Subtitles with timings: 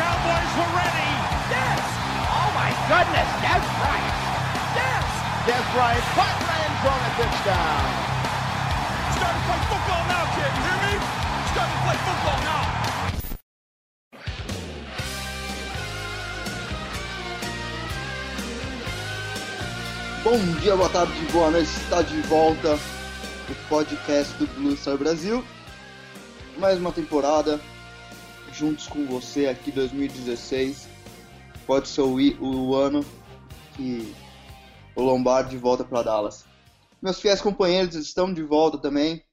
[0.00, 1.12] Cowboys were ready.
[1.52, 1.84] Yes!
[2.24, 4.16] Oh my goodness, Des Bryant!
[4.72, 5.04] Yes!
[5.44, 7.84] Des Bryant the end zone a touchdown!
[9.12, 10.52] Starting to play football now, kid.
[10.56, 10.94] You hear me?
[11.52, 12.64] Starting to play football now.
[20.24, 21.68] Bom dia, boa tarde, boa noite.
[21.68, 22.78] Está de volta
[23.50, 25.44] o podcast do Blue Star Brasil.
[26.56, 27.60] Mais uma temporada
[28.52, 30.88] juntos com você aqui 2016.
[31.66, 33.04] Pode ser o, o ano
[33.76, 34.14] que
[34.94, 36.44] o Lombardi volta para Dallas.
[37.00, 39.24] Meus fiéis companheiros estão de volta também.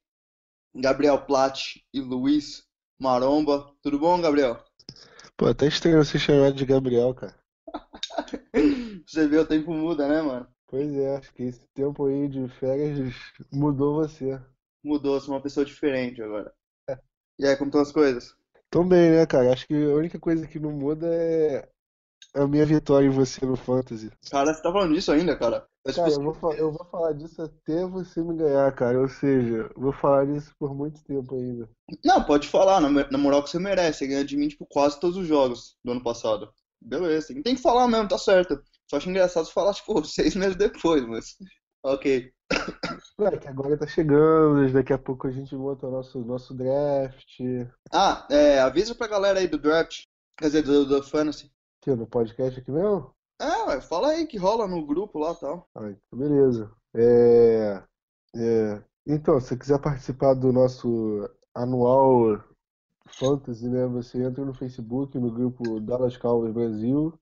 [0.73, 2.63] Gabriel Platt e Luiz
[2.99, 3.73] Maromba.
[3.81, 4.63] Tudo bom, Gabriel?
[5.35, 7.35] Pô, até estranho você chamar de Gabriel, cara.
[9.05, 10.47] Você vê, o tempo muda, né, mano?
[10.67, 13.15] Pois é, acho que esse tempo aí de férias
[13.53, 14.41] mudou você.
[14.83, 16.53] Mudou, sou uma pessoa diferente agora.
[17.39, 18.35] E aí, como estão as coisas?
[18.69, 19.51] Tão bem, né, cara?
[19.53, 21.67] Acho que a única coisa que não muda é
[22.35, 24.11] a minha vitória em você no Fantasy.
[24.31, 25.67] Cara, você tá falando disso ainda, cara?
[25.85, 29.01] Eu, tipo, Cara, eu vou, fa- eu vou falar disso até você me ganhar, cara.
[29.01, 31.69] Ou seja, vou falar disso por muito tempo ainda.
[32.03, 33.99] Não, pode falar, na, na moral que você merece.
[33.99, 36.51] Você ganha de mim, tipo, quase todos os jogos do ano passado.
[36.81, 38.61] Beleza, tem que falar mesmo, tá certo.
[38.89, 41.35] Só acho engraçado você falar, tipo, seis meses depois, mas.
[41.83, 42.31] Ok.
[43.19, 47.39] Ué, que agora tá chegando, daqui a pouco a gente monta o nosso, nosso draft.
[47.91, 50.03] Ah, é, avisa pra galera aí do draft.
[50.37, 51.51] Quer dizer, do, do Fantasy.
[51.81, 53.11] Aqui no podcast aqui mesmo?
[53.39, 55.67] É, ué, fala aí que rola no grupo lá e tal.
[55.75, 56.71] Ah, então beleza.
[56.95, 57.83] É,
[58.35, 62.43] é, então, se você quiser participar do nosso anual
[63.07, 63.85] Fantasy, né?
[63.87, 67.13] Você entra no Facebook, no grupo Dallas Cowboys Brasil,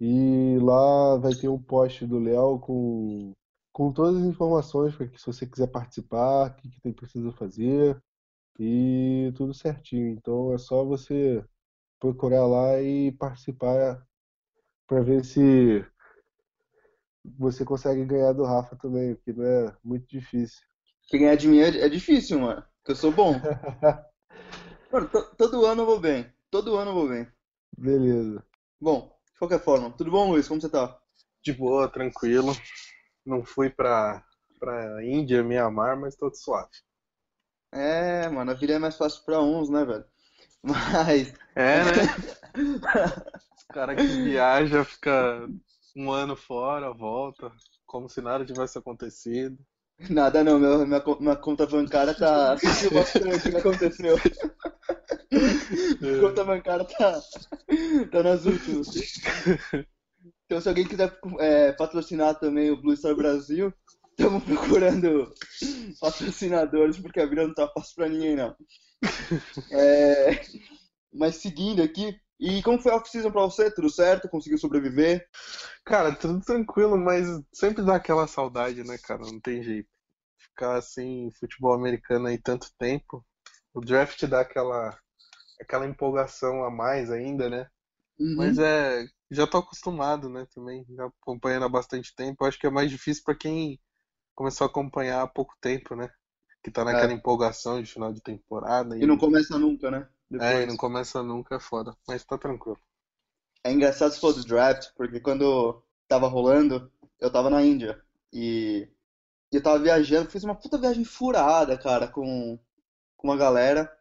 [0.00, 3.32] e lá vai ter um post do Léo com,
[3.72, 7.32] com todas as informações para que se você quiser participar, o que, que tem precisa
[7.32, 8.00] fazer,
[8.58, 10.10] e tudo certinho.
[10.10, 11.44] Então é só você
[12.00, 14.06] procurar lá e participar
[14.88, 15.84] para ver se
[17.38, 20.60] você consegue ganhar do Rafa também, porque não é muito difícil.
[21.08, 22.62] Que ganhar de mim é, é difícil, mano.
[22.78, 23.34] Porque eu sou bom.
[24.92, 26.26] Mano, to- todo ano eu vou bem.
[26.50, 27.26] Todo ano eu vou bem.
[27.76, 28.44] Beleza.
[28.80, 29.90] Bom, de qualquer forma.
[29.92, 30.46] Tudo bom, Luiz?
[30.48, 30.98] Como você tá?
[31.42, 32.52] De boa, tranquilo.
[33.24, 34.24] Não fui pra,
[34.58, 36.70] pra Índia, Mianmar, mas tô suave.
[37.72, 40.04] É, mano, a vida é mais fácil pra uns, né, velho?
[40.62, 41.32] Mas.
[41.56, 42.02] É, né?
[43.68, 45.48] O cara que viaja fica
[45.96, 47.50] um ano fora, volta,
[47.86, 49.58] como se nada tivesse acontecido.
[50.10, 52.56] Nada não, meu, minha, minha conta bancária tá.
[52.92, 54.16] Bastante o que aconteceu.
[56.00, 57.20] Minha conta bancária tá,
[58.10, 58.88] tá nas últimas.
[60.52, 63.72] Então, se alguém quiser é, patrocinar também o Blue Star Brasil,
[64.10, 65.32] estamos procurando
[65.98, 68.54] patrocinadores, porque a vida não tá fácil pra ninguém, não.
[69.72, 70.42] É,
[71.10, 73.70] mas seguindo aqui, e como foi a off-season pra você?
[73.70, 74.28] Tudo certo?
[74.28, 75.26] Conseguiu sobreviver?
[75.86, 79.22] Cara, tudo tranquilo, mas sempre dá aquela saudade, né, cara?
[79.22, 79.88] Não tem jeito.
[80.36, 83.24] Ficar assim, futebol americano aí tanto tempo.
[83.72, 84.94] O draft dá aquela,
[85.58, 87.66] aquela empolgação a mais ainda, né?
[88.20, 88.34] Uhum.
[88.36, 92.44] Mas é, já tô acostumado, né, também, já acompanhando há bastante tempo.
[92.44, 93.80] Acho que é mais difícil pra quem
[94.34, 96.10] começou a acompanhar há pouco tempo, né?
[96.62, 100.08] Que tá naquela empolgação de final de temporada E não começa nunca, né?
[100.40, 100.66] é, e Depois.
[100.66, 101.96] não começa nunca, é foda.
[102.06, 102.78] Mas tá tranquilo.
[103.64, 106.90] É engraçado se for do draft, porque quando tava rolando,
[107.20, 108.00] eu tava na Índia.
[108.32, 108.88] E
[109.52, 112.58] e eu tava viajando, fiz uma puta viagem furada, cara, com,
[113.16, 113.92] com uma galera.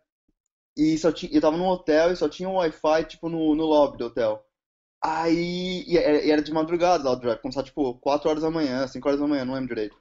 [0.78, 3.66] E só tinha, eu tava num hotel e só tinha um Wi-Fi, tipo, no, no
[3.66, 4.46] lobby do hotel.
[5.04, 8.86] Aí, era, e era de madrugada lá o draft, começava, tipo, 4 horas da manhã,
[8.88, 9.96] 5 horas da manhã, não lembro direito.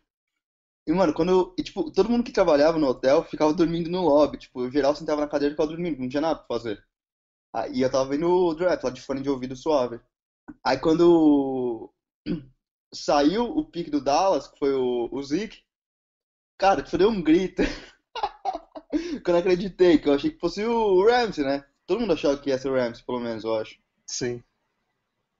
[0.86, 4.38] E, mano, quando e, tipo, todo mundo que trabalhava no hotel ficava dormindo no lobby,
[4.38, 6.82] tipo, eu geral sentava na cadeira e ficava dormindo, não tinha nada pra fazer.
[7.54, 10.00] Aí eu tava vendo o draft lá de fone de ouvido suave.
[10.64, 11.90] Aí quando
[12.94, 15.58] saiu o pique do Dallas, que foi o, o Zeke,
[16.58, 17.62] cara, tipo, deu um grito.
[19.26, 21.64] Não acreditei, que eu achei que fosse o Ramsey, né?
[21.86, 23.76] Todo mundo achava que ia ser o Ramsey, pelo menos, eu acho.
[24.06, 24.42] Sim.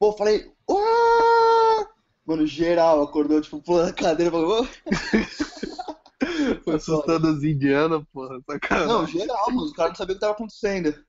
[0.01, 1.87] Pô, falei, "Uau!"
[2.25, 4.67] Mano, geral acordou, tipo, pulando a cadeira, falou!
[6.65, 8.89] Foi assustando as indianas, porra, sacanagem.
[8.89, 11.05] Não, geral, mano, os caras não sabiam o que tava acontecendo.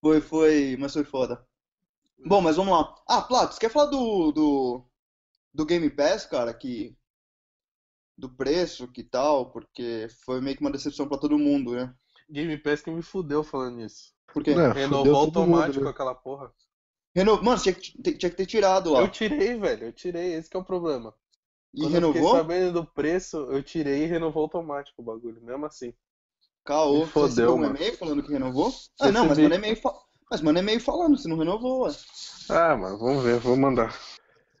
[0.00, 1.42] Foi, foi, mas foi foda.
[2.24, 2.94] Bom, mas vamos lá.
[3.08, 4.84] Ah, Plato, você quer falar do, do,
[5.52, 6.52] do Game Pass, cara?
[6.52, 6.96] Que,
[8.16, 9.50] do preço, que tal?
[9.50, 11.94] Porque foi meio que uma decepção pra todo mundo, né?
[12.28, 14.14] Game Pass que me fudeu falando isso.
[14.32, 14.52] Por quê?
[14.52, 15.90] Fudeu Renovou todo mundo, automático né?
[15.90, 16.52] aquela porra.
[17.14, 17.42] Reno...
[17.42, 19.00] Mano, tinha que, tinha que ter tirado lá.
[19.00, 21.14] Eu tirei, velho, eu tirei, esse que é o problema.
[21.74, 22.36] E Quando eu fiquei renovou?
[22.36, 25.94] sabendo do preço, eu tirei e renovou automático o bagulho, mesmo assim.
[26.64, 27.00] Caô.
[27.00, 27.76] Me Você fodeu, recebeu um mano.
[27.76, 28.72] e-mail falando que renovou?
[29.00, 29.92] Ah, não, mas manda e-mail, fa...
[30.30, 31.92] mas manda e-mail falando se não renovou, ué.
[32.48, 33.96] Ah, mas vamos ver, vou mandar.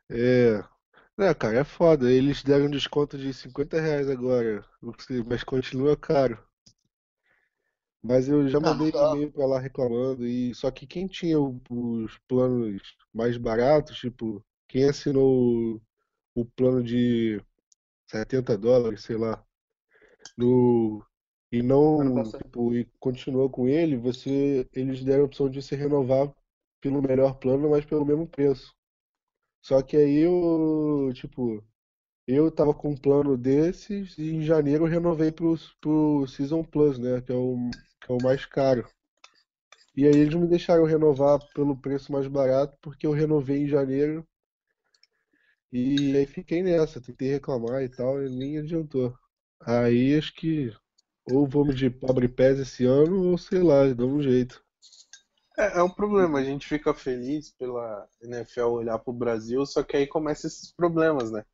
[0.08, 0.62] É.
[1.18, 2.10] É, cara, é foda.
[2.10, 4.64] Eles deram um desconto de 50 reais agora,
[5.26, 6.38] mas continua caro.
[8.02, 9.12] Mas eu já Ah, mandei tá.
[9.12, 12.82] e-mail pra lá reclamando, e só que quem tinha os planos
[13.12, 15.80] mais baratos, tipo, quem assinou
[16.34, 17.40] o, plano de
[18.10, 19.44] 70 dólares, sei lá,
[20.36, 21.04] no,
[21.52, 26.32] e não, tipo, e continuou com ele, você, eles deram a opção de se renovar
[26.80, 28.74] pelo melhor plano, mas pelo mesmo preço.
[29.62, 31.64] Só que aí eu, tipo,
[32.26, 36.98] eu tava com um plano desses e em janeiro eu renovei pro, pro Season Plus,
[36.98, 37.20] né?
[37.22, 37.56] Que é o,
[38.00, 38.88] que é o mais caro.
[39.96, 44.26] E aí eles me deixaram renovar pelo preço mais barato porque eu renovei em janeiro.
[45.72, 49.16] E aí fiquei nessa, tentei reclamar e tal, e nem adiantou.
[49.60, 50.72] Aí acho que
[51.30, 54.64] ou vamos de pobre pés esse ano, ou sei lá, dá um jeito.
[55.58, 59.96] É, é um problema, a gente fica feliz pela NFL olhar pro Brasil, só que
[59.96, 61.44] aí começam esses problemas, né?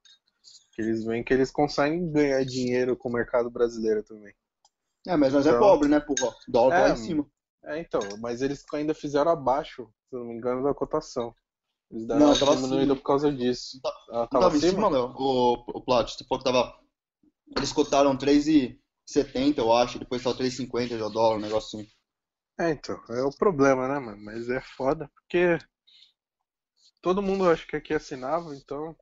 [0.72, 4.34] Que eles veem que eles conseguem ganhar dinheiro com o mercado brasileiro também.
[5.06, 6.28] É, mas nós é Então- pobre, né, porra?
[6.48, 7.26] O dólar tá lá É, em cima.
[7.64, 11.34] É, então, mas eles ainda fizeram abaixo, se não me engano, da cotação.
[11.90, 12.96] Eles deram Não, uma tava diminuída acima.
[12.96, 13.80] por causa disso.
[13.80, 15.14] Tá- Não tava tava em cima, Léo?
[15.16, 16.80] O, o Plat, você falou que tava.
[17.56, 21.88] Eles cotaram 3,70, eu acho, depois tava 3,50 de dólar, um negócio assim.
[22.58, 24.18] É, então, é o problema, né, mano?
[24.24, 25.58] Mas é foda, porque
[27.02, 28.96] todo mundo acho que aqui assinava, então,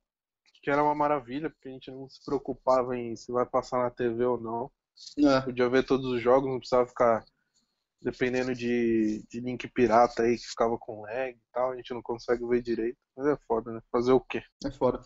[0.61, 3.89] que era uma maravilha, porque a gente não se preocupava em se vai passar na
[3.89, 4.71] TV ou não.
[5.19, 5.41] É.
[5.41, 7.25] Podia ver todos os jogos, não precisava ficar
[8.01, 12.01] dependendo de, de link pirata aí que ficava com lag e tal, a gente não
[12.01, 12.97] consegue ver direito.
[13.17, 13.81] Mas é foda, né?
[13.91, 14.43] Fazer o quê?
[14.63, 14.99] É fora.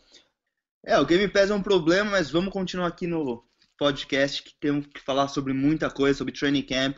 [0.86, 3.46] É, o Game Pass é um problema, mas vamos continuar aqui no
[3.78, 6.98] podcast que temos que falar sobre muita coisa, sobre training camp,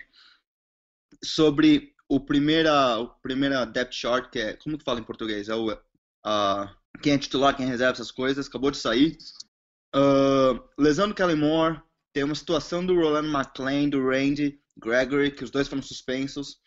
[1.23, 5.49] sobre o primeira, o primeira depth chart, que é, como que fala em português?
[5.49, 5.77] É o
[6.23, 9.17] a quem é titular, quem reserva, essas coisas, acabou de sair.
[9.93, 11.81] Ah, lesão do Kelly Moore,
[12.13, 16.57] tem uma situação do Roland McClain, do Randy Gregory, que os dois foram suspensos.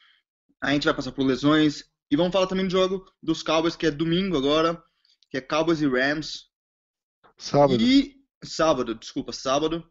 [0.63, 1.85] A gente vai passar por lesões.
[2.11, 4.83] E vamos falar também do jogo dos Cowboys, que é domingo agora,
[5.31, 6.51] que é Cowboys e Rams.
[7.39, 7.81] Sábado.
[7.83, 8.15] E
[8.45, 9.85] sábado, desculpa, sábado.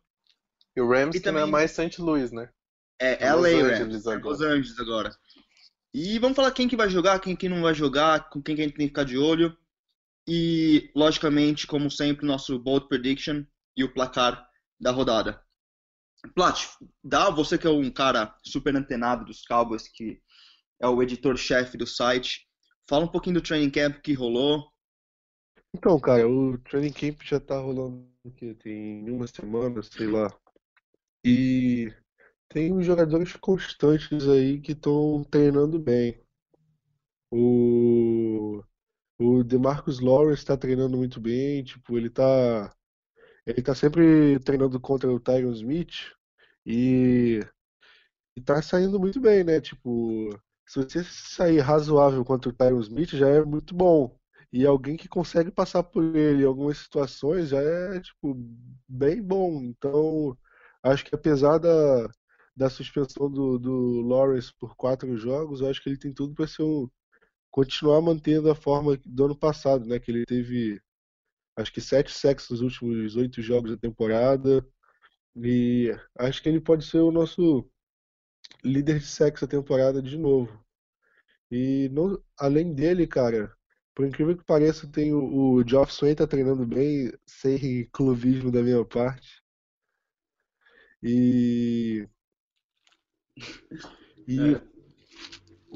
[0.75, 2.01] E o Rams E que não é também- mais St.
[2.01, 2.49] Louis, né?
[2.99, 4.29] É É Los LA Angeles Rams, é agora.
[4.29, 5.17] Los Angeles agora.
[5.94, 8.61] E vamos falar quem que vai jogar, quem que não vai jogar, com quem que
[8.61, 9.56] a gente tem que ficar de olho.
[10.27, 13.44] E, logicamente, como sempre, nosso bold prediction
[13.75, 14.47] e o placar
[14.79, 15.43] da rodada.
[16.35, 16.67] Plat,
[17.03, 20.21] dá você que é um cara super antenado dos Cowboys, que
[20.81, 22.47] é o editor-chefe do site,
[22.89, 24.71] fala um pouquinho do training camp que rolou.
[25.75, 30.27] Então, cara, o training camp já tá rolando aqui, tem uma semana, sei lá.
[31.25, 31.91] E
[32.49, 36.21] tem uns jogadores constantes aí que estão treinando bem.
[37.31, 38.63] O,
[39.19, 42.71] o DeMarcus Lawrence tá treinando muito bem, tipo, ele tá,
[43.45, 46.12] ele tá sempre treinando contra o Tyron Smith
[46.66, 47.40] e,
[48.35, 49.62] e tá saindo muito bem, né?
[49.62, 50.30] Tipo,
[50.66, 54.18] se você sair razoável contra o Tyron Smith já é muito bom.
[54.52, 58.35] E alguém que consegue passar por ele em algumas situações já é, tipo,
[58.88, 59.62] bem bom.
[59.64, 60.38] Então,
[60.83, 62.09] acho que apesar da,
[62.56, 66.47] da suspensão do, do Lawrence por quatro jogos, eu acho que ele tem tudo para
[66.47, 66.88] ser um,
[67.52, 70.00] continuar mantendo a forma do ano passado, né?
[70.00, 70.81] Que ele teve,
[71.56, 74.66] acho que sete sacks nos últimos oito jogos da temporada.
[75.36, 77.69] E acho que ele pode ser o nosso
[78.64, 80.64] líder de sacks da temporada de novo.
[81.52, 81.90] E
[82.38, 83.56] além dele, cara,
[83.95, 88.62] por incrível que pareça, tem o, o Geoff Swain tá treinando bem, sem clubismo da
[88.64, 89.44] minha parte.
[91.02, 92.07] E,
[94.28, 94.72] e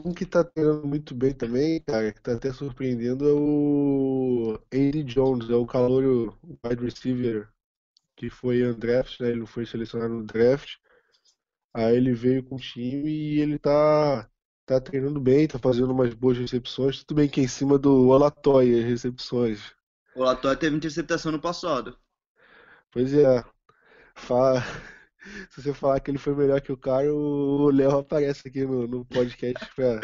[0.06, 5.04] um que tá treinando muito bem também, cara, que tá até surpreendendo, é o A.D.
[5.04, 7.50] Jones, é o calouro wide receiver
[8.18, 9.30] que foi undrafted, né?
[9.32, 10.76] Ele não foi selecionado no draft.
[11.74, 14.30] Aí ele veio com o time e ele tá,
[14.66, 17.04] tá treinando bem, tá fazendo umas boas recepções.
[17.04, 19.74] Tudo bem que é em cima do Olatoy as recepções.
[20.14, 21.98] O Latóia teve interceptação no passado.
[22.92, 23.44] Pois é.
[24.16, 24.64] Fa-
[25.50, 28.88] Se você falar que ele foi melhor que o cara, o Léo aparece aqui no,
[28.88, 30.02] no podcast pra,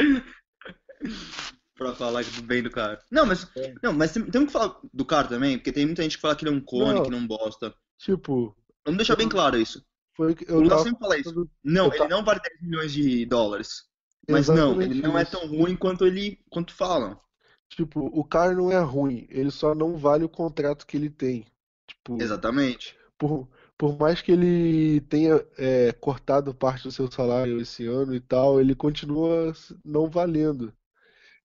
[1.76, 3.00] pra falar bem do cara.
[3.12, 3.74] Não, mas, é.
[3.82, 6.36] não, mas tem, temos que falar do cara também, porque tem muita gente que fala
[6.36, 7.74] que ele é um cone, não, que não bosta.
[7.98, 8.56] Tipo.
[8.86, 9.84] Vamos deixar eu, bem claro isso.
[10.16, 11.50] Foi, eu o Léo sempre fala isso.
[11.64, 13.84] Não, ele não vale 10 milhões de dólares.
[14.30, 17.20] Mas não, ele não é tão ruim quanto ele quanto falam.
[17.70, 21.46] Tipo, o cara não é ruim, ele só não vale o contrato que ele tem.
[21.88, 22.96] Tipo, Exatamente.
[23.18, 28.20] Por, por mais que ele tenha é, cortado parte do seu salário esse ano e
[28.22, 29.54] tal, ele continua
[29.84, 30.74] não valendo.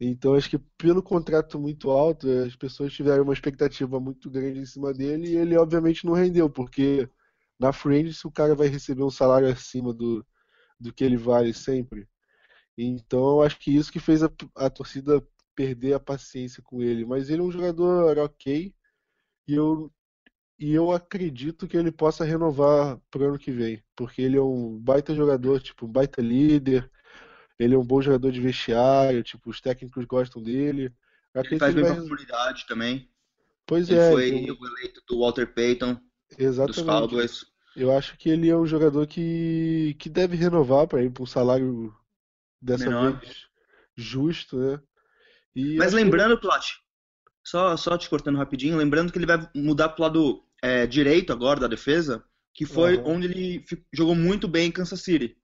[0.01, 4.67] Então acho que pelo contrato muito alto, as pessoas tiveram uma expectativa muito grande em
[4.67, 7.09] cima dele e ele obviamente não rendeu, porque
[7.59, 10.25] na frente se o cara vai receber um salário acima do,
[10.81, 12.09] do que ele vale sempre.
[12.77, 15.23] Então acho que isso que fez a, a torcida
[15.55, 17.05] perder a paciência com ele.
[17.05, 18.75] Mas ele é um jogador ok
[19.49, 19.93] e eu,
[20.59, 24.79] e eu acredito que ele possa renovar pro ano que vem, porque ele é um
[24.79, 26.91] baita jogador, tipo, um baita líder.
[27.59, 30.93] Ele é um bom jogador de vestiário, tipo, os técnicos gostam dele.
[31.35, 31.95] Ele faz bem vai...
[31.95, 33.09] pra comunidade também.
[33.67, 34.11] Pois ele é.
[34.11, 34.57] Foi eu...
[34.57, 36.01] eleito do Walter Payton.
[36.37, 36.77] Exatamente.
[36.77, 37.47] Dos Cowboys.
[37.77, 41.27] Eu acho que ele é um jogador que, que deve renovar para ir para um
[41.27, 41.95] salário
[42.61, 43.21] dessa Menor.
[43.21, 43.49] vez
[43.99, 44.81] justo, né?
[45.55, 46.43] E Mas lembrando, que...
[46.43, 46.65] Plat,
[47.45, 51.61] só, só te cortando rapidinho, lembrando que ele vai mudar pro lado é, direito agora
[51.61, 52.25] da defesa,
[52.55, 53.17] que foi uhum.
[53.17, 55.37] onde ele jogou muito bem em Kansas City.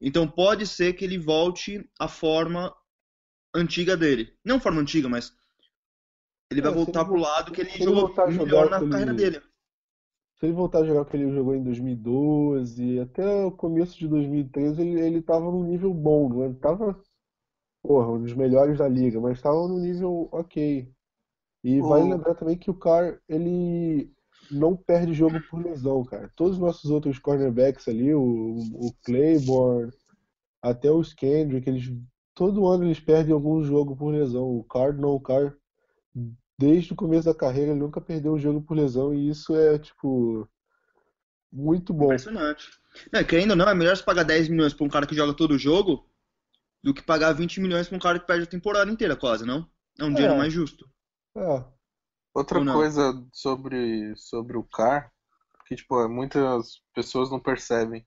[0.00, 2.74] Então pode ser que ele volte à forma
[3.54, 4.32] antiga dele.
[4.44, 5.32] Não forma antiga, mas
[6.50, 9.40] ele é, vai voltar pro lado que ele jogou melhor na carreira dele.
[10.34, 14.08] Se ele voltar a jogar o que ele jogou em 2012, até o começo de
[14.08, 16.98] 2013, ele, ele tava num nível bom, não ele tava
[17.82, 20.90] porra, um dos melhores da liga, mas estava no nível ok.
[21.62, 24.10] E vale lembrar também que o Carr, ele
[24.50, 26.30] não perde jogo por lesão, cara.
[26.36, 29.92] Todos os nossos outros cornerbacks ali, o, o Claiborne,
[30.62, 31.92] até os Kendrick, eles
[32.34, 34.44] todo ano eles perdem algum jogo por lesão.
[34.56, 35.54] O Carr não, o Carr
[36.58, 39.78] desde o começo da carreira ele nunca perdeu um jogo por lesão e isso é
[39.78, 40.48] tipo
[41.52, 42.06] muito bom.
[42.06, 42.68] Impressionante.
[43.12, 45.32] Não, querendo ou não, é melhor você pagar 10 milhões pra um cara que joga
[45.32, 46.06] todo jogo
[46.82, 49.68] do que pagar 20 milhões pra um cara que perde a temporada inteira, quase, não?
[49.98, 50.38] É um dinheiro é.
[50.38, 50.88] mais justo.
[51.36, 51.64] É.
[52.32, 55.10] Outra coisa sobre, sobre o Carr,
[55.66, 58.06] que tipo, muitas pessoas não percebem.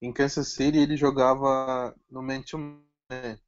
[0.00, 3.38] Em Kansas City ele jogava no man-to-man,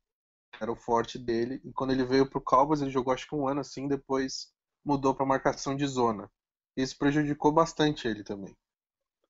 [0.61, 1.61] era o forte dele.
[1.65, 4.53] E quando ele veio pro Cowboys, ele jogou acho que um ano assim, depois
[4.85, 6.31] mudou para marcação de zona.
[6.77, 8.57] Isso prejudicou bastante ele também.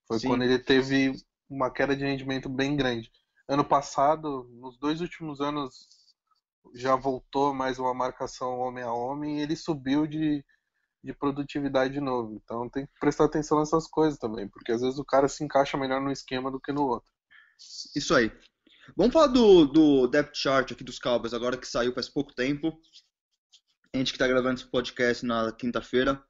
[0.06, 0.28] Foi Sim.
[0.28, 1.12] quando ele teve
[1.48, 3.10] uma queda de rendimento bem grande.
[3.48, 5.88] Ano passado, nos dois últimos anos,
[6.74, 10.44] já voltou mais uma marcação homem a homem e ele subiu de,
[11.08, 12.34] de produtividade de novo.
[12.34, 15.78] Então tem que prestar atenção nessas coisas também, porque às vezes o cara se encaixa
[15.78, 17.10] melhor no esquema do que no outro.
[17.96, 18.30] Isso aí.
[18.94, 22.78] Vamos falar do, do depth chart aqui dos Cowboys, agora que saiu faz pouco tempo.
[23.94, 26.22] A gente que está gravando esse podcast na quinta-feira,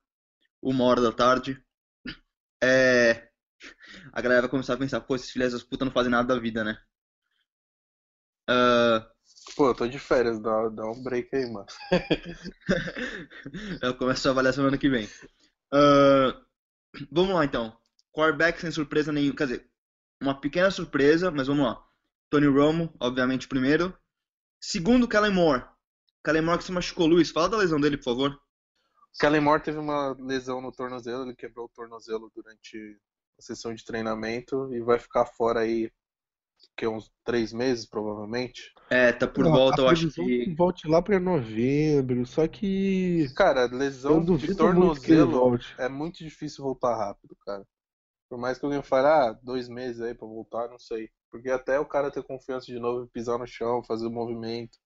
[0.62, 1.60] uma hora da tarde.
[2.62, 3.28] É...
[4.12, 6.40] A galera vai começar a pensar, pô, esses filhos das putas não fazem nada da
[6.40, 6.80] vida, né?
[8.48, 9.17] Uh...
[9.58, 11.66] Pô, eu tô de férias, dá, dá um break aí, mano.
[13.82, 15.04] eu começo a avaliar semana que vem.
[15.74, 16.46] Uh...
[17.10, 17.76] Vamos lá então.
[18.12, 19.34] Quarterback sem surpresa nenhuma.
[19.34, 19.70] Quer dizer,
[20.22, 21.84] uma pequena surpresa, mas vamos lá.
[22.30, 23.92] Tony Romo, obviamente, primeiro.
[24.60, 25.64] Segundo, Kellen Moore.
[26.24, 27.08] Kellen Moore que se machucou.
[27.08, 28.40] Luiz, fala da lesão dele, por favor.
[29.18, 32.96] Kellen Moore teve uma lesão no tornozelo, ele quebrou o tornozelo durante
[33.36, 35.90] a sessão de treinamento e vai ficar fora aí
[36.76, 38.72] que uns três meses, provavelmente.
[38.90, 40.54] É, tá por Não, volta, eu acho que.
[40.54, 43.26] Volte lá pra novembro, só que.
[43.34, 47.66] Cara, lesão de tornozelo é muito difícil voltar rápido, cara.
[48.28, 51.10] Por mais que alguém fale, ah, dois meses aí pra voltar, não sei.
[51.30, 54.78] Porque até o cara ter confiança de novo e pisar no chão, fazer o movimento.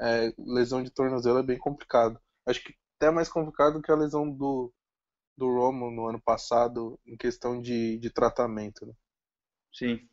[0.00, 2.20] É, lesão de tornozelo é bem complicado.
[2.46, 4.72] Acho que até mais complicado que a lesão do,
[5.36, 8.86] do Romo no ano passado, em questão de, de tratamento.
[8.86, 8.92] Né?
[9.72, 10.08] Sim.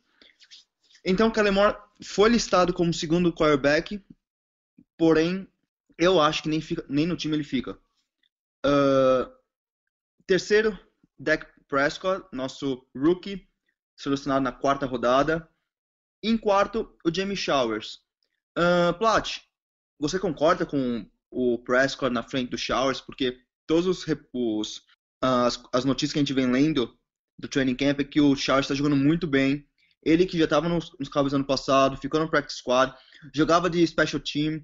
[1.04, 4.04] Então, Moore foi listado como segundo quarterback,
[4.96, 5.48] porém,
[5.98, 7.78] eu acho que nem, fica, nem no time ele fica.
[8.64, 9.30] Uh,
[10.26, 10.78] terceiro,
[11.18, 13.48] Dak Prescott, nosso rookie,
[13.96, 15.48] selecionado na quarta rodada.
[16.22, 18.00] Em quarto, o Jamie Showers.
[18.56, 19.40] Uh, Plat,
[19.98, 23.00] você concorda com o Prescott na frente do Showers?
[23.00, 24.82] Porque todos os, os
[25.20, 26.96] as, as notícias que a gente vem lendo
[27.38, 29.68] do training camp é que o Showers está jogando muito bem
[30.04, 32.94] ele que já estava nos, nos Cowboys ano passado, ficou no practice squad,
[33.34, 34.60] jogava de special team,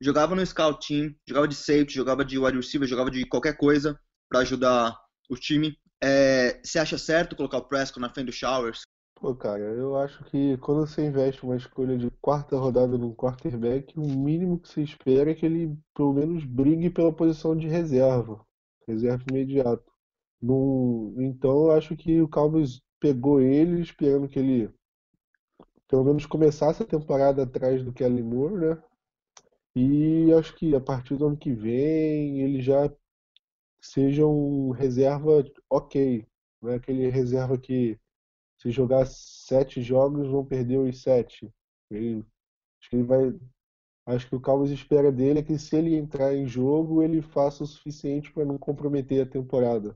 [0.00, 3.98] jogava no scout team, jogava de safety, jogava de wide receiver, jogava de qualquer coisa
[4.28, 4.96] para ajudar
[5.30, 5.76] o time.
[6.02, 8.82] É, você acha certo colocar o Prescott na frente do Showers?
[9.14, 13.96] Pô, cara, eu acho que quando você investe uma escolha de quarta rodada num quarterback,
[13.96, 18.44] o mínimo que se espera é que ele pelo menos brigue pela posição de reserva,
[18.84, 19.84] reserva imediato.
[20.40, 21.14] Num...
[21.18, 24.68] Então eu acho que o Cowboys pegou ele esperando que ele
[25.92, 28.82] pelo menos começasse a temporada atrás do Kelly Moore, né?
[29.76, 32.90] E acho que a partir do ano que vem ele já
[33.78, 36.26] seja um reserva ok,
[36.62, 38.00] não é aquele reserva que
[38.58, 41.52] se jogar sete jogos vão perder os sete.
[41.90, 42.24] Ele,
[42.80, 43.38] acho que ele vai.
[44.06, 47.64] Acho que o Cowboys espera dele é que se ele entrar em jogo, ele faça
[47.64, 49.94] o suficiente para não comprometer a temporada.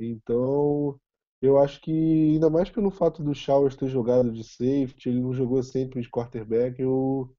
[0.00, 0.98] Então,
[1.42, 1.90] eu acho que,
[2.34, 6.10] ainda mais pelo fato do Showers ter jogado de safety, ele não jogou sempre de
[6.10, 7.34] quarterback, eu,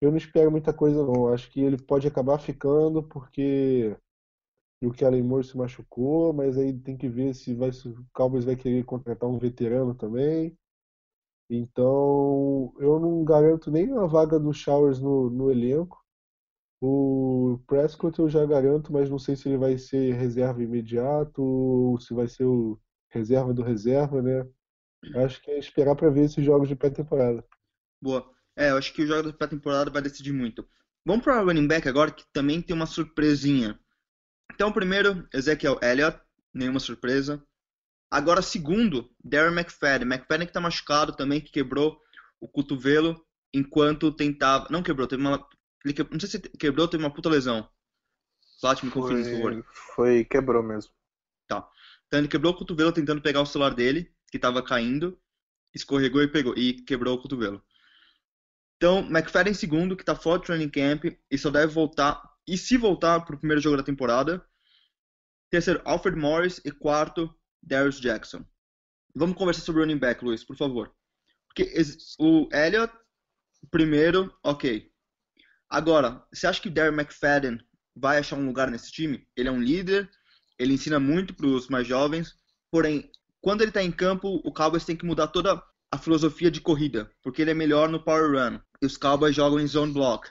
[0.00, 1.28] eu não espero muita coisa não.
[1.28, 3.96] Acho que ele pode acabar ficando porque
[4.82, 8.44] o Kellen Moore se machucou, mas aí tem que ver se, vai, se o Cowboys
[8.44, 10.56] vai querer contratar um veterano também.
[11.50, 16.02] Então, eu não garanto nem a vaga do Showers no, no elenco.
[16.80, 22.00] O Prescott eu já garanto, mas não sei se ele vai ser reserva imediato ou
[22.00, 22.78] se vai ser o
[23.12, 24.46] reserva do reserva, né?
[25.24, 27.44] Acho que é esperar para ver esses jogos de pré-temporada.
[28.00, 28.30] Boa.
[28.56, 30.66] É, eu acho que o jogo da pré-temporada vai decidir muito.
[31.04, 33.78] Vamos para o running back agora, que também tem uma surpresinha.
[34.54, 36.20] Então, primeiro, Ezekiel Elliott,
[36.54, 37.44] nenhuma surpresa.
[38.10, 40.06] Agora, segundo, Darren McFadden.
[40.06, 41.98] McFadden que está machucado também, que quebrou
[42.40, 44.68] o cotovelo enquanto tentava.
[44.70, 45.44] Não quebrou, teve uma.
[45.84, 46.04] Ele que...
[46.04, 47.68] Não sei se quebrou, teve uma puta lesão.
[48.60, 49.66] Plat, me confirma, por favor.
[49.94, 50.92] Foi, quebrou mesmo.
[51.48, 51.68] Tá.
[52.18, 55.18] Ele quebrou o cotovelo tentando pegar o celular dele, que estava caindo,
[55.74, 57.62] escorregou e pegou, e quebrou o cotovelo.
[58.76, 62.76] Então, McFadden segundo, que está fora do training camp e só deve voltar e se
[62.76, 64.44] voltar para o primeiro jogo da temporada.
[65.50, 66.60] Terceiro, Alfred Morris.
[66.64, 68.44] E quarto, Darius Jackson.
[69.14, 70.92] Vamos conversar sobre o running back, Luiz, por favor.
[71.46, 71.72] Porque
[72.18, 72.92] o Elliott,
[73.70, 74.90] primeiro, ok.
[75.68, 77.60] Agora, você acha que o McFadden
[77.94, 79.28] vai achar um lugar nesse time?
[79.36, 80.10] Ele é um líder,
[80.58, 82.34] ele ensina muito para os mais jovens,
[82.70, 83.10] porém,
[83.40, 87.10] quando ele está em campo, o Cowboys tem que mudar toda a filosofia de corrida,
[87.22, 88.58] porque ele é melhor no power run.
[88.80, 90.28] E os Cowboys jogam em zone block.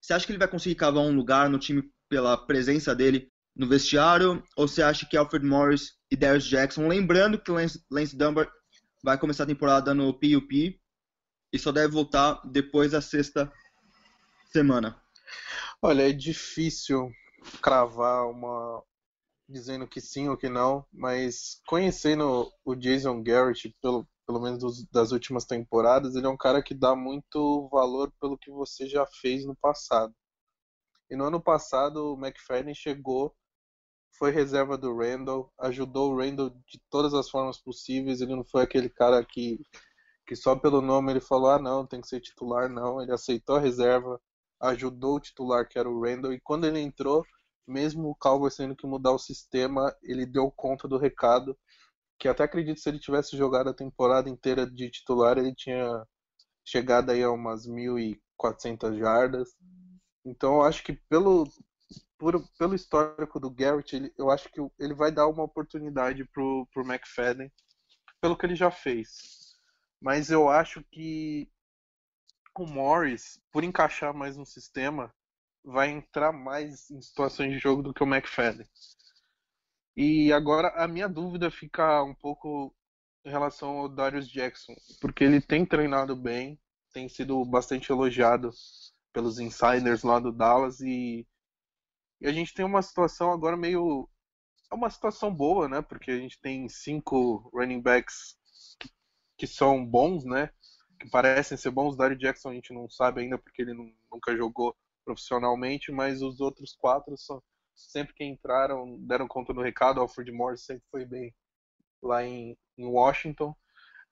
[0.00, 3.68] Você acha que ele vai conseguir cavar um lugar no time pela presença dele no
[3.68, 4.42] vestiário?
[4.56, 8.50] Ou você acha que Alfred Morris e Darius Jackson, lembrando que Lance, Lance Dunbar
[9.02, 10.80] vai começar a temporada no PUP
[11.52, 13.52] e só deve voltar depois da sexta
[14.50, 15.00] semana?
[15.80, 17.10] Olha, é difícil
[17.60, 18.82] cravar uma
[19.52, 24.84] dizendo que sim ou que não, mas conhecendo o Jason Garrett pelo pelo menos dos,
[24.86, 29.04] das últimas temporadas, ele é um cara que dá muito valor pelo que você já
[29.04, 30.14] fez no passado.
[31.10, 33.34] E no ano passado, o McFadden chegou,
[34.18, 38.20] foi reserva do Randall, ajudou o Randall de todas as formas possíveis.
[38.20, 39.60] Ele não foi aquele cara que,
[40.26, 42.68] que só pelo nome ele falou: ah, não, tem que ser titular.
[42.70, 44.20] Não, ele aceitou a reserva,
[44.60, 46.32] ajudou o titular, que era o Randall.
[46.32, 47.24] E quando ele entrou,
[47.66, 51.56] mesmo o Cowboys tendo que mudar o sistema, ele deu conta do recado
[52.22, 56.06] que até acredito se ele tivesse jogado a temporada inteira de titular, ele tinha
[56.64, 59.56] chegado aí a umas 1.400 jardas.
[60.24, 61.44] Então eu acho que pelo,
[62.16, 66.64] por, pelo histórico do Garrett, ele, eu acho que ele vai dar uma oportunidade pro,
[66.72, 67.50] pro McFadden,
[68.20, 69.58] pelo que ele já fez.
[70.00, 71.50] Mas eu acho que
[72.56, 75.12] o Morris, por encaixar mais no sistema,
[75.64, 78.66] vai entrar mais em situações de jogo do que o McFadden.
[79.96, 82.74] E agora a minha dúvida fica um pouco
[83.24, 86.58] em relação ao Darius Jackson, porque ele tem treinado bem,
[86.92, 88.50] tem sido bastante elogiado
[89.12, 91.26] pelos insiders lá do Dallas e,
[92.20, 94.08] e a gente tem uma situação agora meio
[94.70, 95.82] é uma situação boa, né?
[95.82, 98.38] Porque a gente tem cinco running backs
[99.36, 100.50] que, são bons, né?
[100.98, 101.92] Que parecem ser bons.
[101.94, 106.22] O Darius Jackson a gente não sabe ainda porque ele não, nunca jogou profissionalmente, mas
[106.22, 107.42] os outros quatro são,
[107.74, 110.00] sempre que entraram deram conta do recado.
[110.00, 111.34] Alfred Morris sempre foi bem
[112.02, 113.54] lá em, em Washington.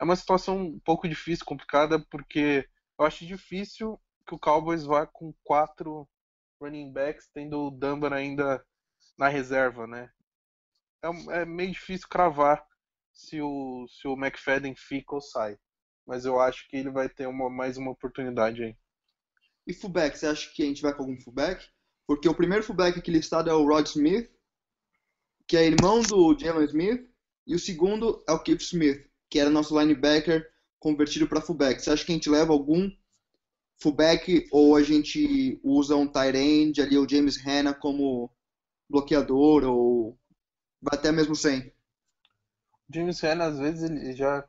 [0.00, 5.06] É uma situação um pouco difícil, complicada, porque eu acho difícil que o Cowboys vá
[5.06, 6.08] com quatro
[6.60, 8.64] running backs, tendo o Dunbar ainda
[9.18, 10.10] na reserva, né?
[11.02, 12.64] É, é, meio difícil cravar
[13.12, 15.58] se o, se o McFadden fica ou sai.
[16.06, 18.76] Mas eu acho que ele vai ter uma, mais uma oportunidade aí.
[19.66, 21.68] E fullback, você acha que a gente vai com algum fullback?
[22.10, 24.28] porque o primeiro fullback aqui listado é o Rod Smith,
[25.46, 27.08] que é irmão do Jalen Smith,
[27.46, 30.44] e o segundo é o Keith Smith, que era nosso linebacker
[30.80, 31.80] convertido para fullback.
[31.80, 32.90] Você acha que a gente leva algum
[33.80, 38.28] fullback ou a gente usa um tight end ali, o James Hanna como
[38.88, 40.18] bloqueador ou
[40.90, 41.72] até mesmo sem?
[42.92, 44.44] James Hanna às vezes ele já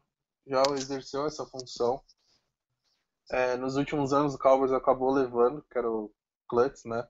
[0.47, 2.01] já exerceu essa função.
[3.31, 6.13] É, nos últimos anos o Cowboys acabou levando, que era o
[6.49, 7.07] Klutz, né?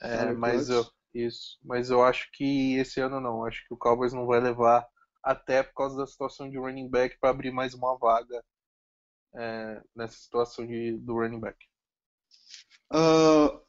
[0.00, 0.84] É, mas eu
[1.16, 3.44] isso, mas eu acho que esse ano não.
[3.44, 4.86] Acho que o Cowboys não vai levar
[5.22, 8.44] até por causa da situação de running back para abrir mais uma vaga
[9.34, 11.58] é, nessa situação de, do running back.
[12.92, 13.60] Uh,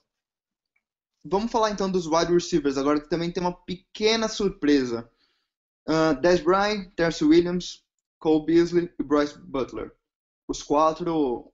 [1.24, 5.10] vamos falar então dos wide receivers agora que também tem uma pequena surpresa.
[5.88, 7.84] Uh, Dez Bryant, Terce Williams,
[8.20, 9.96] Cole Beasley e Bryce Butler.
[10.48, 11.52] Os quatro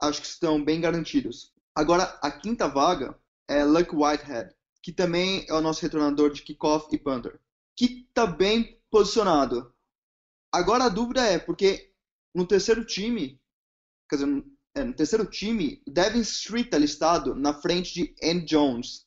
[0.00, 1.52] acho que estão bem garantidos.
[1.74, 6.94] Agora, a quinta vaga é Luck Whitehead, que também é o nosso retornador de kickoff
[6.94, 7.40] e punter,
[7.76, 9.74] que está bem posicionado.
[10.52, 11.92] Agora a dúvida é, porque
[12.34, 13.40] no terceiro time,
[14.08, 19.06] quer dizer, é, no terceiro time, Devin Street está listado na frente de Andy Jones.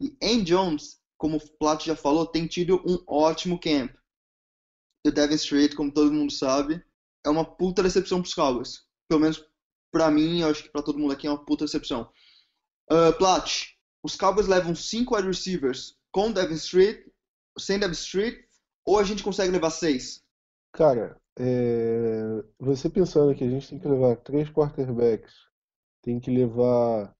[0.00, 3.94] E Andy Jones, como o Plato já falou, tem tido um ótimo camp.
[5.04, 6.84] E o Devin Street, como todo mundo sabe,
[7.24, 8.86] é uma puta decepção para os Cowboys.
[9.08, 9.44] Pelo menos
[9.92, 12.10] para mim, eu acho que para todo mundo aqui é uma puta decepção.
[12.90, 13.66] Uh, Plat,
[14.02, 17.06] os Cowboys levam cinco wide receivers com Devin Street,
[17.58, 18.38] sem Devin Street,
[18.84, 20.24] ou a gente consegue levar seis?
[20.72, 22.42] Cara, é...
[22.58, 25.34] você pensando que a gente tem que levar três quarterbacks,
[26.02, 27.14] tem que levar.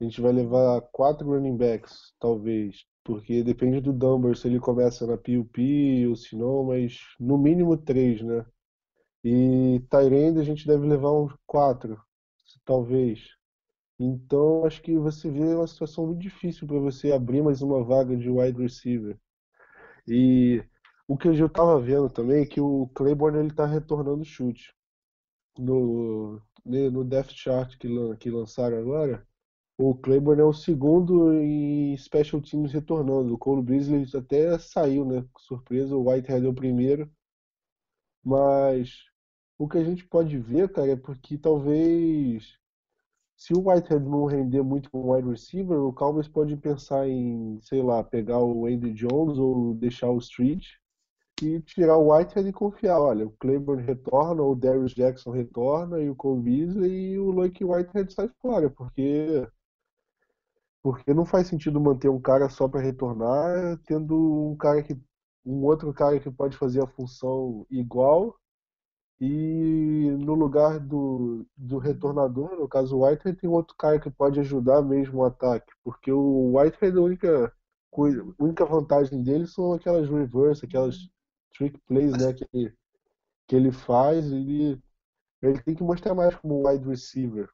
[0.00, 5.06] A gente vai levar quatro running backs, talvez, porque depende do Dunbar se ele começa
[5.06, 8.44] na PUP ou se não, mas no mínimo três, né?
[9.24, 12.00] E Tyrande a gente deve levar uns quatro,
[12.64, 13.20] talvez.
[13.98, 18.16] Então acho que você vê uma situação muito difícil para você abrir mais uma vaga
[18.16, 19.18] de wide receiver.
[20.08, 20.64] E
[21.06, 24.74] o que eu estava vendo também é que o Claiborne ele está retornando chute.
[25.58, 29.26] No, no Death Chart que, que lançaram agora,
[29.78, 33.34] o Claiborne é o segundo em Special Teams retornando.
[33.34, 35.24] O Cole Beasley até saiu, né?
[35.38, 37.10] Surpresa, o Whitehead é o primeiro.
[38.24, 39.11] Mas
[39.62, 42.58] o que a gente pode ver, cara, é porque talvez
[43.36, 47.80] se o Whitehead não render muito como wide receiver, o Cowboys pode pensar em, sei
[47.80, 50.66] lá, pegar o Andy Jones ou deixar o Street
[51.40, 53.00] e tirar o Whitehead e confiar.
[53.00, 58.12] Olha, o Claiborne retorna, o Darius Jackson retorna, e o Beasley e o Luke Whitehead
[58.12, 59.46] sai fora, porque
[60.82, 64.98] porque não faz sentido manter um cara só para retornar, tendo um cara que
[65.46, 68.36] um outro cara que pode fazer a função igual
[69.24, 74.40] e no lugar do, do retornador, no caso o Whitehead, tem outro cara que pode
[74.40, 75.72] ajudar mesmo o ataque.
[75.84, 77.52] Porque o Whitehead, a única,
[77.88, 81.08] coisa, a única vantagem dele são aquelas reverse, aquelas
[81.56, 82.74] trick plays né, que, ele,
[83.46, 84.26] que ele faz.
[84.26, 84.82] Ele,
[85.40, 87.48] ele tem que mostrar mais como wide receiver.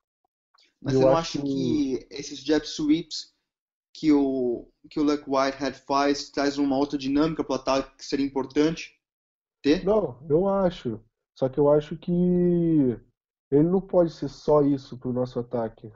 [0.80, 1.44] Mas Eu você não acha que...
[1.44, 3.34] que esses jab sweeps
[3.92, 8.06] que o, que o Luck Whitehead faz traz uma outra dinâmica para o ataque que
[8.06, 8.98] seria importante
[9.60, 9.84] ter?
[9.84, 10.98] Não, eu acho.
[11.38, 12.10] Só que eu acho que
[13.48, 15.88] ele não pode ser só isso pro nosso ataque.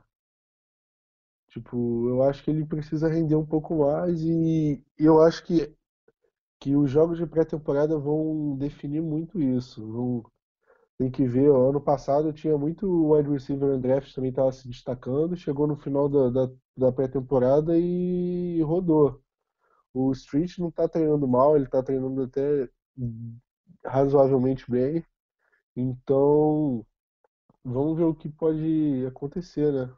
[1.48, 5.74] Tipo, eu acho que ele precisa render um pouco mais e eu acho que,
[6.60, 9.84] que os jogos de pré-temporada vão definir muito isso.
[9.84, 10.22] Vão,
[10.96, 15.66] tem que ver, ano passado tinha muito wide receiver draft também estava se destacando, chegou
[15.66, 19.20] no final da, da, da pré-temporada e rodou.
[19.92, 22.70] O Street não está treinando mal, ele está treinando até
[23.84, 25.04] razoavelmente bem.
[25.76, 26.84] Então,
[27.64, 29.94] vamos ver o que pode acontecer, né?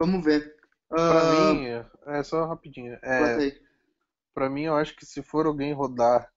[0.00, 0.56] Vamos ver.
[0.88, 1.54] Pra uh...
[1.54, 1.66] mim,
[2.06, 2.98] é só rapidinho.
[3.02, 3.60] É,
[4.34, 6.30] pra mim, eu acho que se for alguém rodar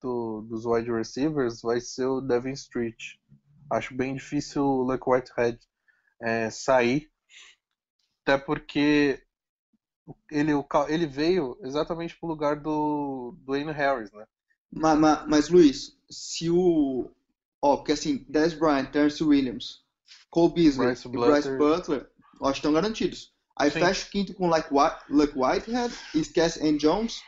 [0.00, 3.16] do, dos wide receivers, vai ser o Devin Street.
[3.70, 5.58] Acho bem difícil o Luke Whitehead
[6.20, 7.10] é, sair.
[8.22, 9.22] Até porque
[10.30, 10.52] ele,
[10.88, 14.26] ele veio exatamente pro lugar do, do Wayne Harris, né?
[14.72, 17.10] Mas, mas, mas, Luiz, se o.
[17.62, 19.84] Ó, porque assim, Dez Bryant, Terence Williams,
[20.30, 23.34] Cole Beasley Bryce e Bryce Butler, eu acho que estão garantidos.
[23.58, 23.80] Aí Sim.
[23.80, 27.22] fecha o quinto com Luck, White, Whitehead e esquece Andy Jones.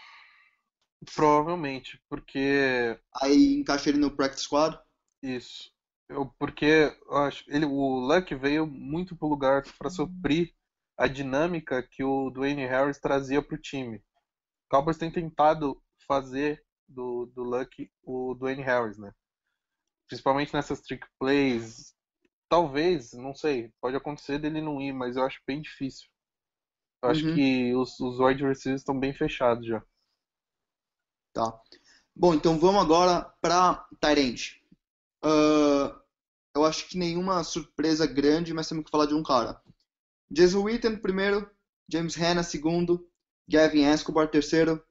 [1.14, 2.98] Provavelmente, porque.
[3.20, 4.78] Aí encaixa ele no practice squad?
[5.22, 5.70] Isso.
[6.08, 10.52] Eu, porque eu acho, ele, o Luck veio muito pro lugar para suprir
[10.96, 13.96] a dinâmica que o Dwayne Harris trazia pro time.
[13.96, 14.02] O
[14.70, 19.12] Cowboys tem tentado fazer do, do Luck o Dwayne Harris, né?
[20.06, 21.94] Principalmente nessas trick plays.
[22.48, 26.08] Talvez, não sei, pode acontecer dele não ir, mas eu acho bem difícil.
[27.02, 27.10] Eu uhum.
[27.10, 29.82] acho que os, os wide receivers estão bem fechados já.
[31.32, 31.60] Tá.
[32.14, 34.52] Bom, então vamos agora para Tyrant.
[35.24, 35.98] Uh,
[36.54, 39.60] eu acho que nenhuma surpresa grande, mas temos que falar de um cara.
[40.30, 41.50] Jason Witten primeiro,
[41.90, 43.08] James Hanna segundo,
[43.48, 44.82] Gavin Escobar terceiro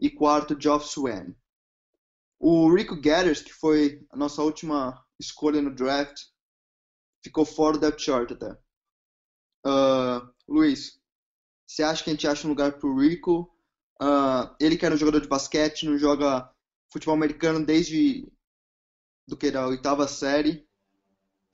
[0.00, 1.36] e quarto Geoff Swain.
[2.38, 6.16] O Rico Gathers, que foi a nossa última escolha no draft,
[7.22, 8.52] ficou fora depth chart até.
[9.66, 10.98] Uh, Luiz,
[11.66, 13.54] você acha que a gente acha um lugar pro Rico?
[14.00, 16.50] Uh, ele que era um jogador de basquete, não joga
[16.90, 18.26] futebol americano desde
[19.28, 20.66] do que da oitava série.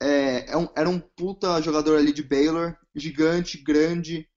[0.01, 4.29] É, é um, era um puta jogador ali de Baylor, gigante, grande.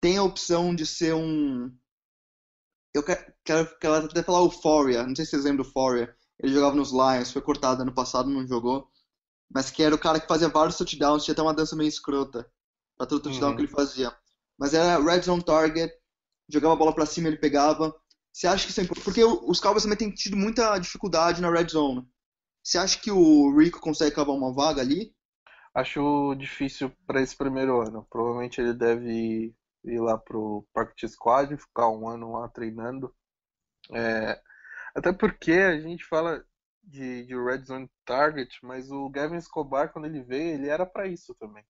[0.00, 1.74] Tem a opção de ser um.
[2.94, 3.34] Eu quero,
[3.80, 6.14] quero, até falar o Foria, não sei se vocês lembram do Foria.
[6.40, 8.88] Ele jogava nos Lions, foi cortado ano passado, não jogou.
[9.52, 12.48] Mas que era o cara que fazia vários touchdowns, tinha até uma dança meio escrota
[12.96, 13.56] pra todo touchdown uhum.
[13.56, 14.16] que ele fazia.
[14.56, 15.92] Mas era red zone target,
[16.48, 17.94] jogava a bola para cima, ele pegava.
[18.32, 19.04] Você acha que isso é importante?
[19.04, 22.08] Porque os Cowboys também têm tido muita dificuldade na red zone.
[22.62, 25.14] Você acha que o Rico consegue cavar uma vaga ali?
[25.74, 28.06] Acho difícil para esse primeiro ano.
[28.08, 29.54] Provavelmente ele deve
[29.84, 33.14] ir lá pro Practice Squad, ficar um ano lá treinando.
[33.92, 34.40] É...
[34.94, 36.44] Até porque a gente fala
[36.82, 41.06] de, de Red Zone Target, mas o Gavin Escobar, quando ele veio, ele era para
[41.06, 41.64] isso também.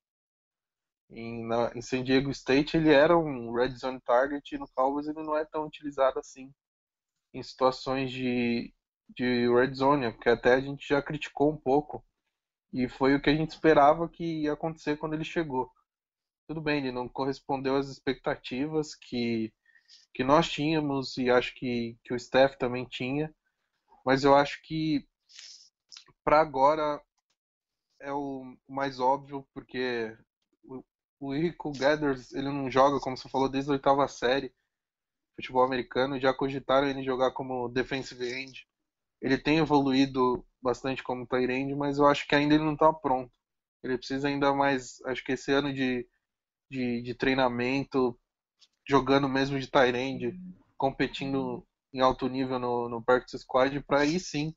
[1.10, 5.06] Em, na, em San Diego State ele era um red zone target e no Cowboys
[5.06, 6.52] ele não é tão utilizado assim
[7.32, 8.72] em situações de,
[9.08, 12.04] de red zone, que até a gente já criticou um pouco
[12.72, 15.70] e foi o que a gente esperava que ia acontecer quando ele chegou.
[16.46, 19.52] Tudo bem, ele não correspondeu às expectativas que,
[20.14, 23.34] que nós tínhamos e acho que, que o staff também tinha,
[24.06, 25.06] mas eu acho que
[26.24, 27.00] para agora
[28.00, 30.16] é o mais óbvio, porque
[31.20, 34.52] o Rico Gathers, ele não joga, como você falou, desde a oitava série
[35.36, 36.20] futebol americano.
[36.20, 38.66] Já cogitaram ele jogar como defensive end.
[39.22, 42.92] Ele tem evoluído bastante como tight end, mas eu acho que ainda ele não está
[42.92, 43.32] pronto.
[43.82, 46.06] Ele precisa ainda mais, acho que esse ano de,
[46.70, 48.18] de, de treinamento,
[48.88, 50.38] jogando mesmo de tight end,
[50.76, 54.54] competindo em alto nível no, no practice squad, para aí sim,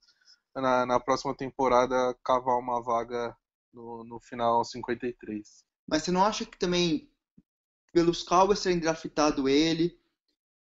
[0.55, 3.35] na, na próxima temporada, cavar uma vaga
[3.73, 5.63] no, no final 53.
[5.87, 7.09] Mas você não acha que também,
[7.93, 9.97] pelos Cowboys terem draftado ele,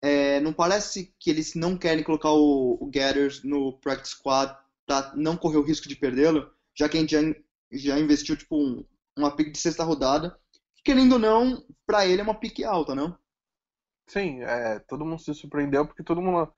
[0.00, 5.14] é, não parece que eles não querem colocar o, o Gathers no practice squad para
[5.14, 7.20] não correr o risco de perdê-lo, já que a gente já,
[7.72, 8.84] já investiu tipo um,
[9.16, 10.38] uma pick de sexta rodada,
[10.84, 13.18] querendo ou não, para ele é uma pick alta, não?
[14.06, 16.52] Sim, é, todo mundo se surpreendeu porque todo mundo.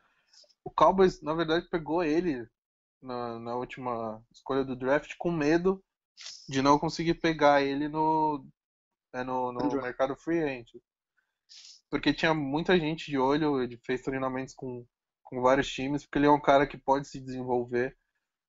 [0.64, 2.48] O Cowboys, na verdade, pegou ele
[3.02, 5.84] na, na última escolha do draft com medo
[6.48, 8.46] de não conseguir pegar ele no,
[9.12, 10.70] é, no, no mercado free agent.
[11.90, 14.86] Porque tinha muita gente de olho, ele fez treinamentos com,
[15.22, 17.96] com vários times, porque ele é um cara que pode se desenvolver.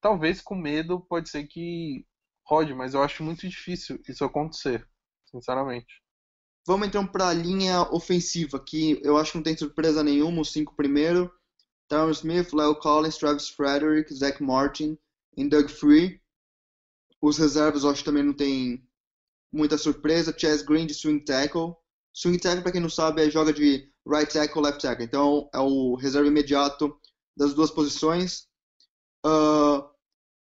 [0.02, 2.06] Talvez com medo pode ser que
[2.44, 4.88] rode, mas eu acho muito difícil isso acontecer,
[5.40, 6.02] sinceramente.
[6.68, 10.52] Vamos então para a linha ofensiva, que eu acho que não tem surpresa nenhuma, os
[10.52, 11.32] cinco primeiro.
[11.88, 14.98] Tyron Smith, Leo Collins, Travis Frederick, Zach Martin
[15.38, 16.20] e Doug Free.
[17.22, 18.84] Os reservas eu acho que também não tem
[19.54, 20.36] muita surpresa.
[20.36, 21.76] Chess Green de swing tackle.
[22.14, 25.06] Swing tackle, para quem não sabe, é joga de right tackle, left tackle.
[25.06, 27.00] Então é o reserva imediato
[27.38, 28.48] das duas posições.
[29.24, 29.88] Uh,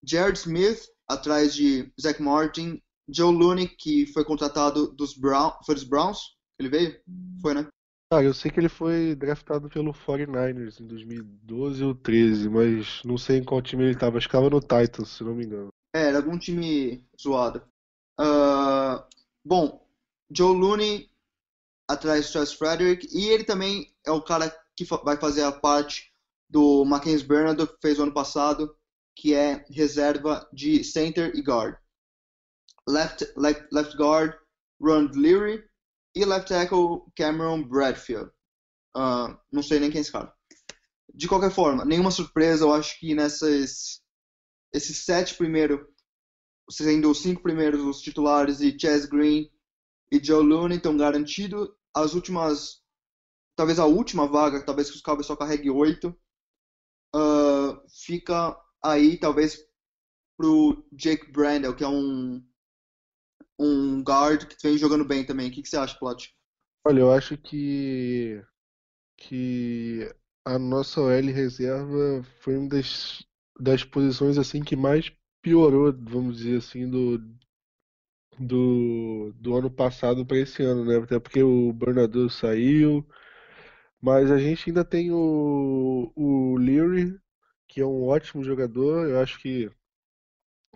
[0.05, 2.81] Jared Smith, atrás de Zach Martin.
[3.09, 6.35] Joe Looney, que foi contratado dos, Brown, foi dos Browns.
[6.59, 6.99] Ele veio?
[7.41, 7.67] Foi, né?
[8.11, 13.17] Ah, eu sei que ele foi draftado pelo 49ers em 2012 ou 13, mas não
[13.17, 14.17] sei em qual time ele estava.
[14.17, 15.69] Acho que estava no Titans, se não me engano.
[15.95, 17.63] É, era algum time zoado.
[18.19, 19.03] Uh,
[19.43, 19.83] bom,
[20.31, 21.09] Joe Looney
[21.89, 26.11] atrás de Travis Frederick e ele também é o cara que vai fazer a parte
[26.49, 28.75] do Mackenzie Bernardo que fez o ano passado,
[29.15, 31.75] que é reserva de center e guard.
[32.87, 34.35] Left, left, left guard,
[34.81, 35.63] Ron Leary
[36.15, 38.29] e left tackle Cameron Bradfield.
[38.95, 40.33] Uh, não sei nem quem é esse cara.
[41.13, 44.01] De qualquer forma, nenhuma surpresa, eu acho que nessas
[44.73, 45.79] esses sete primeiros,
[46.69, 49.49] sendo os cinco primeiros os titulares e Chess Green
[50.11, 51.69] e Joe Looney estão garantidos.
[51.95, 52.81] As últimas,
[53.55, 56.09] talvez a última vaga, talvez que os Cowboys só carregue oito,
[57.15, 59.59] uh, fica aí talvez
[60.35, 62.43] pro Jake Brandel, que é um
[63.59, 65.49] um guard que vem jogando bem também.
[65.49, 66.33] O que, que você acha, Plot?
[66.85, 68.43] Olha, eu acho que
[69.17, 70.13] que
[70.45, 73.25] a nossa OL reserva foi uma das
[73.59, 75.11] das posições assim que mais
[75.41, 77.19] piorou, vamos dizer assim, do,
[78.39, 80.97] do, do ano passado para esse ano, né?
[80.97, 83.05] Até porque o Bernardo saiu,
[84.01, 87.19] mas a gente ainda tem o, o Leary,
[87.67, 89.07] que é um ótimo jogador.
[89.09, 89.71] Eu acho que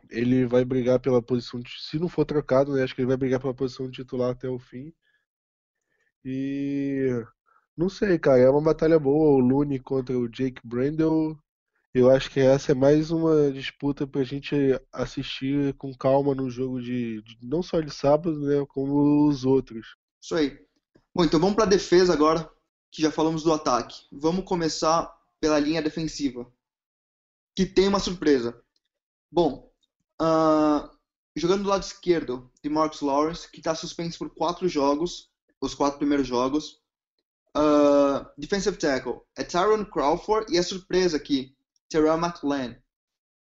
[0.10, 2.84] ele vai brigar pela posição, de, se não for trocado, né?
[2.84, 4.94] Acho que ele vai brigar pela posição de titular até o fim.
[6.24, 7.10] E
[7.76, 9.38] não sei, cara, é uma batalha boa.
[9.38, 11.38] O Looney contra o Jake Brandel
[11.94, 14.56] Eu acho que essa é mais uma disputa pra gente
[14.92, 19.96] assistir com calma no jogo de, de não só de sábado, né, como os outros.
[20.22, 20.60] Isso aí.
[21.16, 22.50] Bom, então vamos para defesa agora,
[22.92, 24.06] que já falamos do ataque.
[24.12, 26.52] Vamos começar pela linha defensiva,
[27.56, 28.60] que tem uma surpresa.
[29.32, 29.67] Bom,
[30.22, 30.90] uh,
[31.36, 35.30] jogando do lado esquerdo de Marcus Lawrence, que está suspenso por quatro jogos,
[35.62, 36.80] os quatro primeiros jogos.
[37.56, 41.56] Uh, defensive tackle é Tyron Crawford e a surpresa aqui,
[41.90, 42.78] Terrell McLean.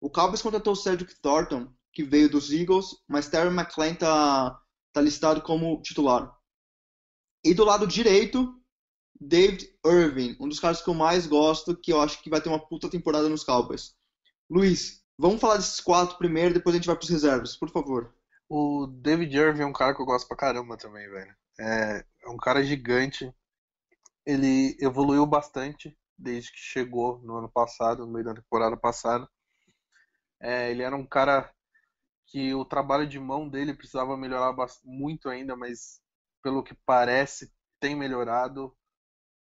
[0.01, 4.59] O Cowboys contratou o Cedric Thornton, que veio dos Eagles, mas Terrell McLean está
[4.93, 6.35] tá listado como titular.
[7.43, 8.53] E do lado direito,
[9.19, 12.49] David Irving, um dos caras que eu mais gosto, que eu acho que vai ter
[12.49, 13.95] uma puta temporada nos Cowboys.
[14.49, 18.13] Luiz, vamos falar desses quatro primeiro, depois a gente vai pros reservas, por favor.
[18.49, 21.36] O David Irving é um cara que eu gosto pra caramba também, velho.
[21.60, 23.34] É, é um cara gigante.
[24.25, 29.27] Ele evoluiu bastante desde que chegou no ano passado, no meio da temporada passada.
[30.39, 31.51] É, ele era um cara
[32.27, 36.01] que o trabalho de mão dele precisava melhorar muito ainda, mas
[36.43, 38.75] pelo que parece tem melhorado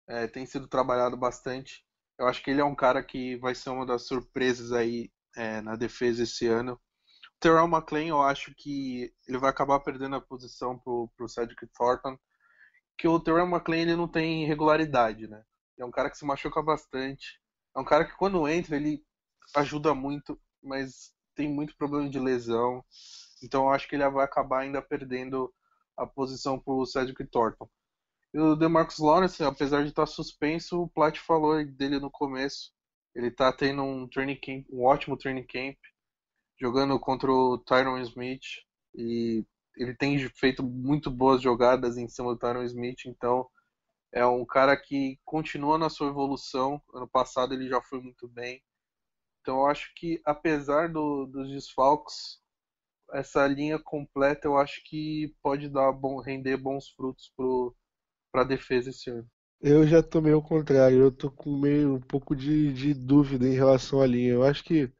[0.07, 1.85] é, tem sido trabalhado bastante.
[2.17, 5.61] Eu acho que ele é um cara que vai ser uma das surpresas aí é,
[5.61, 6.73] na defesa esse ano.
[6.73, 11.67] O Terrell McLean, eu acho que ele vai acabar perdendo a posição pro, pro Cedric
[11.75, 12.17] Thornton,
[12.97, 15.43] que o Terrell McLean ele não tem regularidade, né?
[15.79, 17.39] É um cara que se machuca bastante.
[17.75, 19.03] É um cara que quando entra ele
[19.55, 22.83] ajuda muito, mas tem muito problema de lesão.
[23.43, 25.51] Então eu acho que ele vai acabar ainda perdendo
[25.97, 27.69] a posição pro Cedric Thornton.
[28.33, 32.71] E o DeMarcus Lawrence, apesar de estar suspenso, o Platt falou dele no começo.
[33.15, 35.77] Ele está tendo um training camp, um ótimo training camp,
[36.59, 38.45] jogando contra o Tyron Smith
[38.95, 39.45] e
[39.75, 43.49] ele tem feito muito boas jogadas em cima do Tyron Smith, então
[44.13, 46.81] é um cara que continua na sua evolução.
[46.93, 48.61] Ano passado ele já foi muito bem.
[49.41, 52.39] Então eu acho que apesar do, dos desfalques,
[53.13, 57.33] essa linha completa eu acho que pode dar bom, render bons frutos
[58.31, 59.29] para defesa esse ano.
[59.61, 63.47] Eu já tô meio ao contrário, eu tô com meio um pouco de, de dúvida
[63.47, 64.33] em relação à linha.
[64.33, 64.91] Eu acho que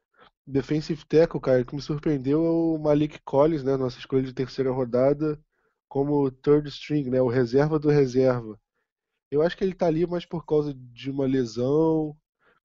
[0.46, 4.70] defensive tackle, cara, que me surpreendeu é o Malik Collins, né, nossa escolha de terceira
[4.72, 5.40] rodada,
[5.88, 8.60] como third string, né, o reserva do reserva.
[9.30, 12.16] Eu acho que ele tá ali mais por causa de uma lesão,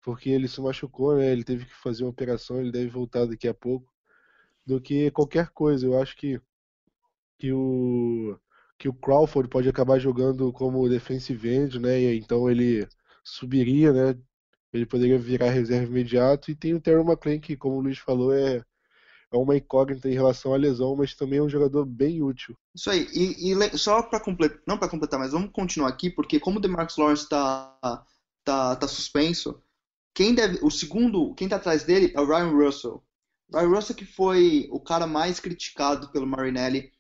[0.03, 3.47] porque ele se machucou, né, ele teve que fazer uma operação, ele deve voltar daqui
[3.47, 3.91] a pouco,
[4.65, 5.86] do que qualquer coisa.
[5.88, 6.41] Eu acho que
[7.39, 8.39] que o
[8.78, 12.00] que o Crawford pode acabar jogando como defensive end, né?
[12.00, 12.88] E então ele
[13.24, 14.18] subiria, né?
[14.72, 16.52] Ele poderia virar reserva imediato.
[16.52, 18.63] E tem o Terry McLean, que, como o Luiz falou, é,
[19.32, 22.56] é uma incógnita em relação à lesão, mas também é um jogador bem útil.
[22.76, 23.08] Isso aí.
[23.13, 26.62] E, e só para completar, não para completar, mas vamos continuar aqui, porque como o
[26.62, 27.76] DeMarcus Lawrence está
[28.44, 29.62] tá, tá suspenso,
[30.13, 33.04] quem deve, o segundo, quem tá atrás dele é o Ryan Russell.
[33.54, 36.92] Ryan Russell que foi o cara mais criticado pelo Marinelli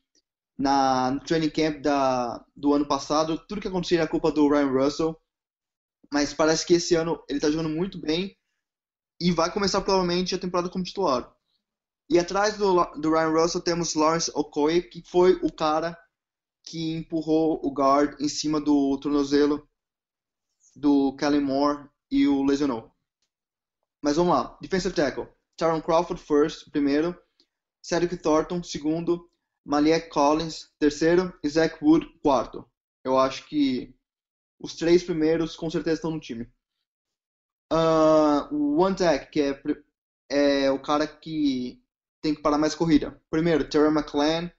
[0.57, 3.37] na, no training camp da, do ano passado.
[3.47, 5.21] Tudo que acontecia era culpa do Ryan Russell.
[6.11, 8.35] Mas parece que esse ano ele está jogando muito bem
[9.19, 11.31] e vai começar provavelmente a temporada como titular.
[12.09, 15.97] E atrás do, do Ryan Russell temos Lawrence Okoye, que foi o cara
[16.63, 19.67] que empurrou o guard em cima do tornozelo
[20.75, 22.91] do Kellen Moore e o lesionou.
[24.01, 24.57] Mas vamos lá.
[24.61, 25.27] Defensive tackle.
[25.57, 27.17] Tyron Crawford first, primeiro.
[27.81, 29.29] Cedric Thornton, segundo.
[29.67, 32.65] Maliek Collins, terceiro, e Zach Wood, quarto.
[33.03, 33.93] Eu acho que
[34.57, 36.49] os três primeiros com certeza estão no time.
[37.71, 39.61] Uh, o One Tech, que é,
[40.29, 41.83] é, o cara que
[42.21, 43.21] tem que parar mais corrida.
[43.29, 44.49] Primeiro, Terry McLean,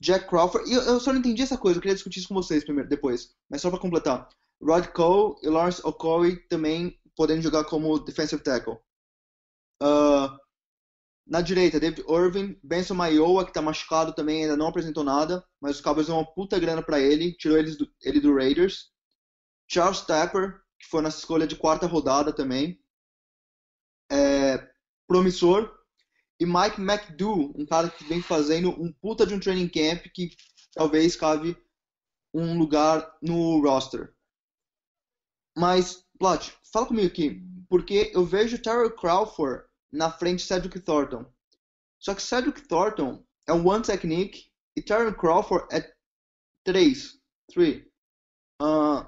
[0.00, 0.72] Jack Crawford.
[0.72, 3.36] Eu, eu, só não entendi essa coisa, eu queria discutir isso com vocês primeiro, depois.
[3.50, 4.30] Mas só para completar.
[4.62, 8.78] Rod Cole e Lawrence Okoye também podendo jogar como defensive tackle.
[9.82, 10.34] Uh,
[11.28, 15.76] na direita, David Irving, Benson Maioa, que está machucado também, ainda não apresentou nada, mas
[15.76, 18.90] os Cowboys deu uma puta grana para ele, tirou ele do, ele do Raiders.
[19.70, 22.80] Charles Tapper, que foi nessa escolha de quarta rodada também,
[24.10, 24.66] é,
[25.06, 25.76] promissor.
[26.40, 30.30] E Mike McDo, um cara que vem fazendo um puta de um training camp que
[30.72, 31.56] talvez cabe
[32.32, 34.14] um lugar no roster.
[35.54, 41.24] Mas, Plat, fala comigo aqui, porque eu vejo Terry Crawford na frente Cedric Thornton.
[41.98, 45.92] Só que Cedric Thornton é um one technique e Terry Crawford é
[46.64, 47.18] 3.
[47.52, 47.84] 3.
[48.60, 49.06] Uh,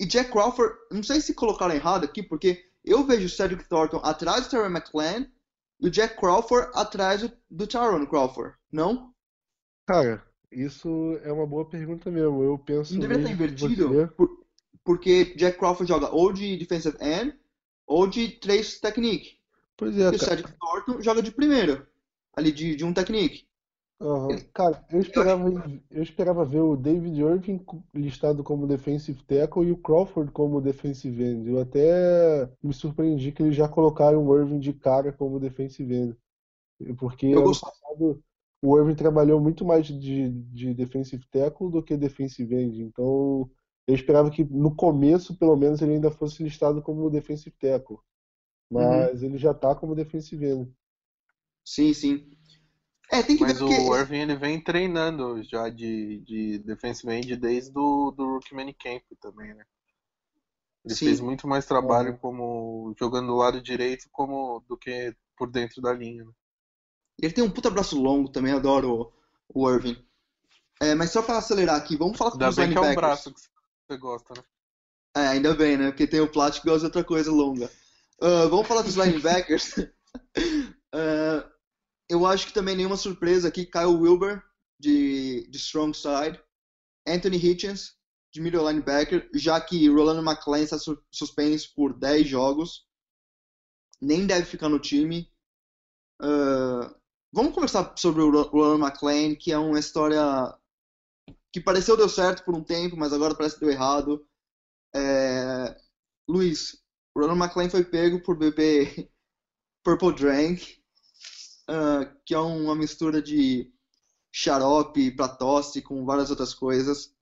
[0.00, 3.98] e Jack Crawford, não sei se colocaram errado aqui, porque eu vejo o Cedric Thornton
[3.98, 5.30] atrás do Terry McLean
[5.80, 9.12] e o Jack Crawford atrás do, do Tyron Crawford, não?
[9.86, 12.42] Cara, isso é uma boa pergunta mesmo.
[12.42, 12.92] Eu penso.
[12.94, 14.08] Não deveria estar invertido?
[14.16, 14.46] Por,
[14.84, 17.38] porque Jack Crawford joga ou de defensive end
[17.86, 19.38] ou de três technique.
[19.76, 20.18] Pois é, E o.
[20.18, 21.86] Cedric Thornton joga de primeiro,
[22.34, 23.46] ali de, de um technique.
[24.00, 24.36] Aham.
[24.52, 25.48] Cara, eu esperava,
[25.90, 27.64] eu esperava ver o David Irving
[27.94, 31.48] listado como defensive tackle e o Crawford como defensive end.
[31.48, 36.16] Eu até me surpreendi que eles já colocaram o Irving de cara como defensive end.
[36.98, 38.22] Porque Eu ano passado
[38.62, 42.82] o Irving trabalhou muito mais de, de defensive tackle do que defensive end.
[42.82, 43.48] Então
[43.86, 47.98] eu esperava que no começo, pelo menos, ele ainda fosse listado como defensive tackle.
[48.70, 50.74] Mas ele já tá como defensive end.
[51.64, 52.30] Sim, sim.
[53.12, 53.96] É, tem que Mas ver o porque.
[53.96, 59.54] Irving ele vem treinando já de, de defensive end desde do, do Rookie Minicamp também,
[59.54, 59.64] né?
[60.82, 61.04] Ele Sim.
[61.04, 62.18] fez muito mais trabalho Uhum.
[62.18, 66.24] como jogando do lado direito como do que por dentro da linha.
[66.24, 66.32] né?
[67.22, 69.12] Ele tem um puta braço longo também, adoro
[69.54, 70.02] o, o Irving.
[70.82, 72.94] É, mas só pra acelerar aqui, vamos falar Ainda dos bem que é o linebackers.
[72.94, 73.48] braço que você
[73.94, 74.42] gosta, né?
[75.16, 75.90] É, ainda bem, né?
[75.90, 77.70] Porque tem o Plat que gosta de outra coisa longa.
[78.20, 79.74] Ah, vamos falar dos linebackers.
[80.92, 81.48] Ah,
[82.08, 83.66] eu acho que também nenhuma surpresa aqui.
[83.66, 84.42] Kyle Wilber,
[84.80, 86.40] de, de Strong Side.
[87.08, 87.94] Anthony Hitchens,
[88.32, 89.28] de middle linebacker.
[89.34, 92.86] Já que Rolando McClain está su- suspenso por 10 jogos.
[94.00, 95.30] Nem deve ficar no time.
[96.20, 96.94] Ah,
[97.32, 100.22] vamos conversar sobre o Ro- Rolando McClain, que é uma história
[101.56, 104.22] que pareceu deu certo por um tempo, mas agora parece que deu errado.
[104.94, 105.76] É,
[106.28, 106.78] Luiz,
[107.14, 109.10] o Ronald McClain foi pego por beber
[109.84, 110.78] Purple Drank,
[111.68, 113.72] ah, que é uma mistura de
[114.32, 117.14] xarope para tosse com várias outras coisas.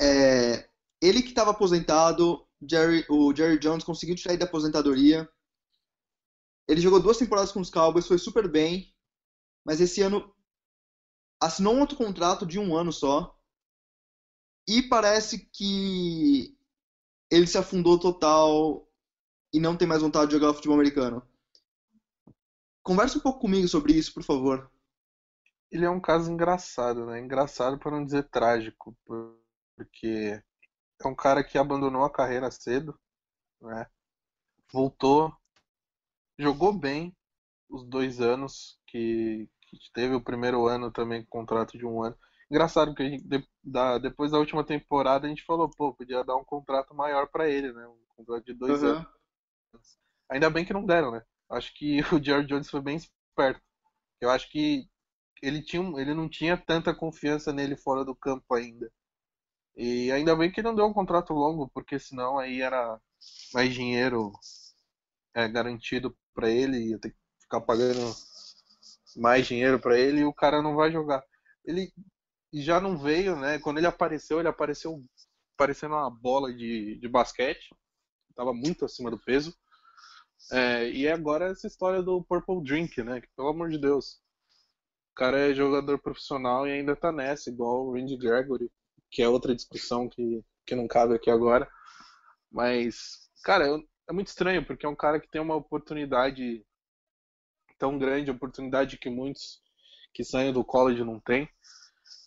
[0.00, 0.68] É,
[1.00, 5.28] ele que estava aposentado, Jerry- o Jerry Jones conseguiu tirar ele da aposentadoria.
[6.68, 8.92] Ele jogou duas temporadas com os Cowboys, foi super bem,
[9.64, 10.34] mas esse ano
[11.42, 13.36] assinou um outro contrato de um ano só.
[14.66, 16.56] E parece que
[17.30, 18.88] ele se afundou total
[19.52, 21.22] e não tem mais vontade de jogar futebol americano.
[22.82, 24.70] Conversa um pouco comigo sobre isso, por favor.
[25.70, 27.18] Ele é um caso engraçado, né?
[27.20, 29.36] Engraçado para não dizer trágico, por-
[29.76, 30.40] porque
[31.04, 32.98] é um cara que abandonou a carreira cedo,
[33.62, 33.86] né?
[34.72, 35.34] Voltou,
[36.38, 37.16] jogou bem
[37.70, 39.48] os dois anos que,
[39.78, 42.16] que teve o primeiro ano também com contrato de um ano.
[42.50, 46.24] Engraçado que a gente, de- da- depois da última temporada a gente falou, pô, podia
[46.24, 47.86] dar um contrato maior para ele, né?
[47.86, 48.82] Um contrato de dois Aham.
[48.84, 49.06] anos.
[50.28, 51.22] Ainda bem que não deram, né?
[51.50, 53.60] Acho que o Jerry Jones foi bem esperto.
[54.20, 54.88] Eu acho que
[55.42, 58.92] ele tinha, ele não tinha tanta confiança nele fora do campo ainda.
[59.76, 63.00] E ainda bem que não deu um contrato longo, porque senão aí era
[63.54, 64.32] mais dinheiro
[65.34, 68.00] é, garantido para ele, ia ter que ficar pagando
[69.16, 71.22] mais dinheiro para ele e o cara não vai jogar.
[71.64, 71.92] Ele
[72.54, 73.58] já não veio, né?
[73.60, 75.02] Quando ele apareceu, ele apareceu
[75.56, 77.70] parecendo uma bola de, de basquete,
[78.36, 79.54] tava muito acima do peso.
[80.50, 83.20] É, e agora essa história do Purple Drink, né?
[83.20, 84.20] Que, pelo amor de Deus.
[85.12, 88.70] O cara é jogador profissional e ainda tá nessa, igual o Randy Gregory,
[89.10, 91.68] que é outra discussão que, que não cabe aqui agora.
[92.50, 96.64] Mas, cara, eu- é muito estranho, porque é um cara que tem uma oportunidade
[97.82, 99.60] tão grande, oportunidade que muitos
[100.14, 101.48] que saem do college não têm,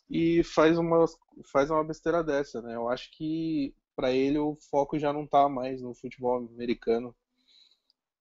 [0.09, 1.05] e faz uma,
[1.49, 2.75] faz uma besteira dessa, né?
[2.75, 7.15] Eu acho que para ele o foco já não tá mais no futebol americano.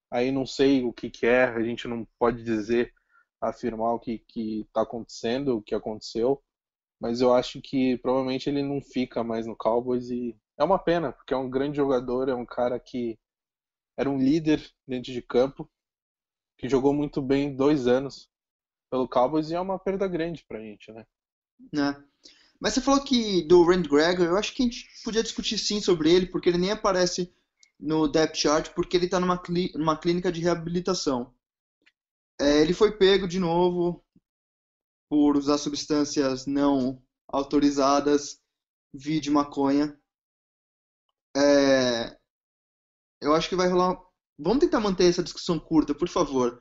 [0.08, 2.94] Aí não sei o que que é, a gente não pode dizer,
[3.40, 6.40] afirmar o que que tá acontecendo, o que aconteceu,
[7.00, 11.12] mas eu acho que provavelmente ele não fica mais no Cowboys e é uma pena,
[11.12, 13.18] porque é um grande jogador, é um cara que
[13.96, 15.68] era um líder dentro de campo,
[16.64, 18.30] que jogou muito bem dois anos
[18.90, 21.06] pelo Cowboys e é uma perda grande pra gente, né?
[21.72, 22.04] né?
[22.60, 25.80] Mas você falou que do Randy Gregory, eu acho que a gente podia discutir sim
[25.80, 27.32] sobre ele, porque ele nem aparece
[27.80, 31.32] no depth chart, porque ele está numa, cli- numa clínica de reabilitação.
[32.40, 34.04] É, ele foi pego de novo
[35.08, 38.38] por usar substâncias não autorizadas,
[38.92, 39.98] vide maconha.
[41.36, 42.16] É,
[43.20, 43.98] eu acho que vai rolar.
[44.38, 46.58] Vamos tentar manter essa discussão curta, por favor.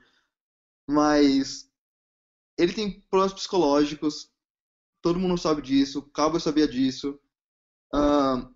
[0.88, 1.70] Mas
[2.58, 4.30] ele tem problemas psicológicos,
[5.02, 7.18] todo mundo sabe disso, o Cowboy sabia disso.
[7.92, 8.50] Ah,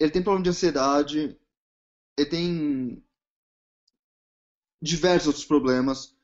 [0.00, 1.38] ele tem problema de ansiedade,
[2.18, 3.04] ele tem
[4.82, 6.16] diversos outros problemas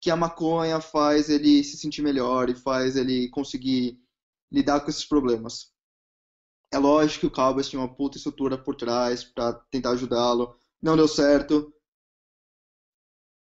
[0.00, 4.00] que a maconha faz ele se sentir melhor e faz ele conseguir
[4.50, 5.72] lidar com esses problemas.
[6.72, 10.96] É lógico que o Cowboys tinha uma puta estrutura por trás para tentar ajudá-lo, não
[10.96, 11.72] deu certo.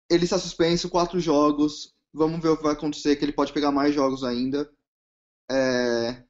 [0.09, 1.93] Ele está suspenso quatro jogos.
[2.13, 4.69] Vamos ver o que vai acontecer, que ele pode pegar mais jogos ainda.
[5.49, 6.23] É...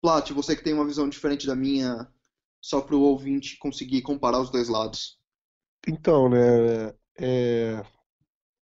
[0.00, 2.10] Plat, você que tem uma visão diferente da minha,
[2.60, 5.18] só para o ouvinte conseguir comparar os dois lados.
[5.86, 7.84] Então, né, é,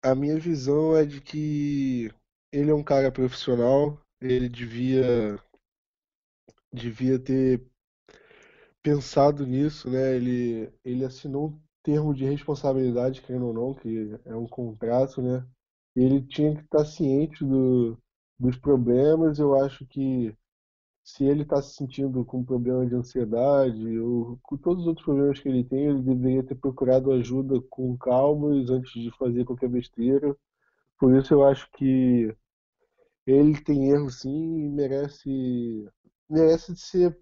[0.03, 2.11] a minha visão é de que
[2.53, 5.39] ele é um cara profissional, ele devia,
[6.73, 7.63] devia ter
[8.83, 10.17] pensado nisso, né?
[10.17, 15.47] Ele, ele assinou termo de responsabilidade, querendo ou não, que é um contrato, né?
[15.97, 17.99] Ele tinha que estar ciente do,
[18.39, 19.39] dos problemas.
[19.39, 20.35] Eu acho que
[21.05, 25.41] se ele está se sentindo com problema de ansiedade ou com todos os outros problemas
[25.41, 30.37] que ele tem, ele deveria ter procurado ajuda com calma antes de fazer qualquer besteira.
[30.99, 32.35] Por isso eu acho que
[33.27, 35.89] ele tem erro sim e merece
[36.29, 37.19] merece ser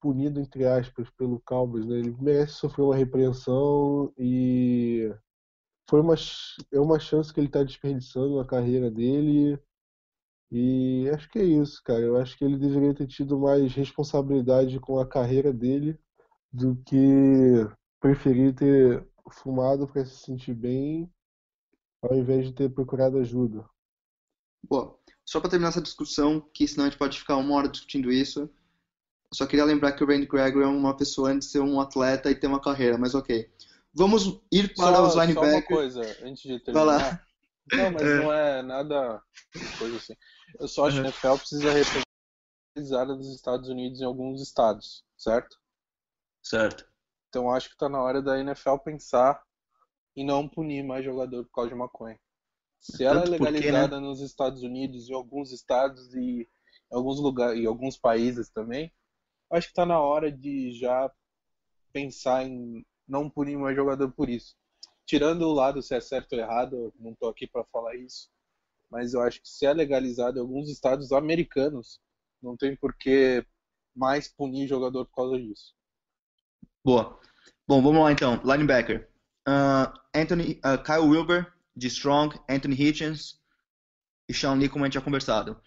[0.00, 1.98] punido entre aspas pelo Cowboys, né?
[1.98, 5.12] Ele merece sofrer uma repreensão e
[5.88, 6.14] foi uma
[6.72, 9.58] é uma chance que ele está desperdiçando na carreira dele.
[10.50, 12.00] E acho que é isso, cara.
[12.00, 15.98] Eu acho que ele deveria ter tido mais responsabilidade com a carreira dele
[16.52, 16.96] do que
[18.00, 21.10] preferir ter fumado para se sentir bem
[22.02, 23.68] ao invés de ter procurado ajuda.
[24.62, 28.10] Bom, só para terminar essa discussão, que senão a gente pode ficar uma hora discutindo
[28.10, 28.50] isso,
[29.32, 32.30] só queria lembrar que o Randy Gregory é uma pessoa antes de ser um atleta
[32.30, 33.50] e ter uma carreira, mas ok.
[33.92, 35.52] Vamos ir para só, os linebackers.
[35.52, 37.26] Só uma coisa, antes de terminar.
[37.72, 38.16] Não, mas é.
[38.16, 39.22] não é nada
[39.78, 40.14] coisa assim.
[40.58, 45.58] Eu só acho que a NFL precisa representar dos Estados Unidos em alguns estados, certo?
[46.42, 46.86] Certo.
[47.28, 49.42] Então acho que está na hora da NFL pensar
[50.16, 52.18] em não punir mais jogador por causa de maconha.
[52.80, 54.00] Se ela é legalizada porque, né?
[54.00, 56.48] nos Estados Unidos, em alguns estados e
[56.90, 58.90] em alguns lugares, em alguns países também,
[59.50, 61.10] acho que está na hora de já
[61.92, 64.54] pensar em não punir mais jogador por isso.
[65.06, 68.28] Tirando o lado se é certo ou errado, não estou aqui para falar isso,
[68.90, 71.98] mas eu acho que se é legalizado em alguns estados americanos,
[72.42, 73.44] não tem por que
[73.96, 75.74] mais punir jogador por causa disso.
[76.84, 77.18] Boa.
[77.66, 78.40] Bom, vamos lá então.
[78.44, 79.10] Linebacker.
[79.48, 83.40] Uh, Anthony, uh, Kyle Wilber, de Strong, Anthony Hitchens
[84.28, 85.60] e Sean Lee, como a gente já conversado.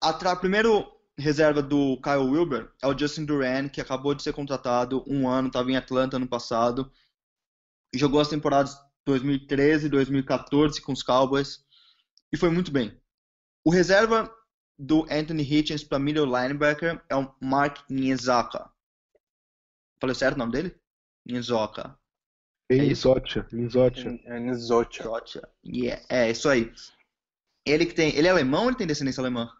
[0.00, 5.04] A primeiro reserva do Kyle Wilber é o Justin Duran, que acabou de ser contratado
[5.06, 6.90] um ano, estava em Atlanta ano passado,
[7.94, 11.64] e jogou as temporadas 2013 e 2014 com os Cowboys,
[12.32, 12.98] e foi muito bem.
[13.64, 14.34] O reserva
[14.78, 18.70] do Anthony Hitchens para middle linebacker é o Mark Niezaka.
[20.00, 20.76] Falei certo o nome dele?
[21.24, 21.98] Niezaka.
[22.70, 23.46] É Nizotia.
[23.52, 24.20] Nizotia.
[24.24, 25.48] É Nizotia.
[25.64, 26.72] Yeah, é, isso aí.
[27.64, 28.14] Ele que tem.
[28.16, 29.50] Ele é alemão ou ele tem descendência alemã?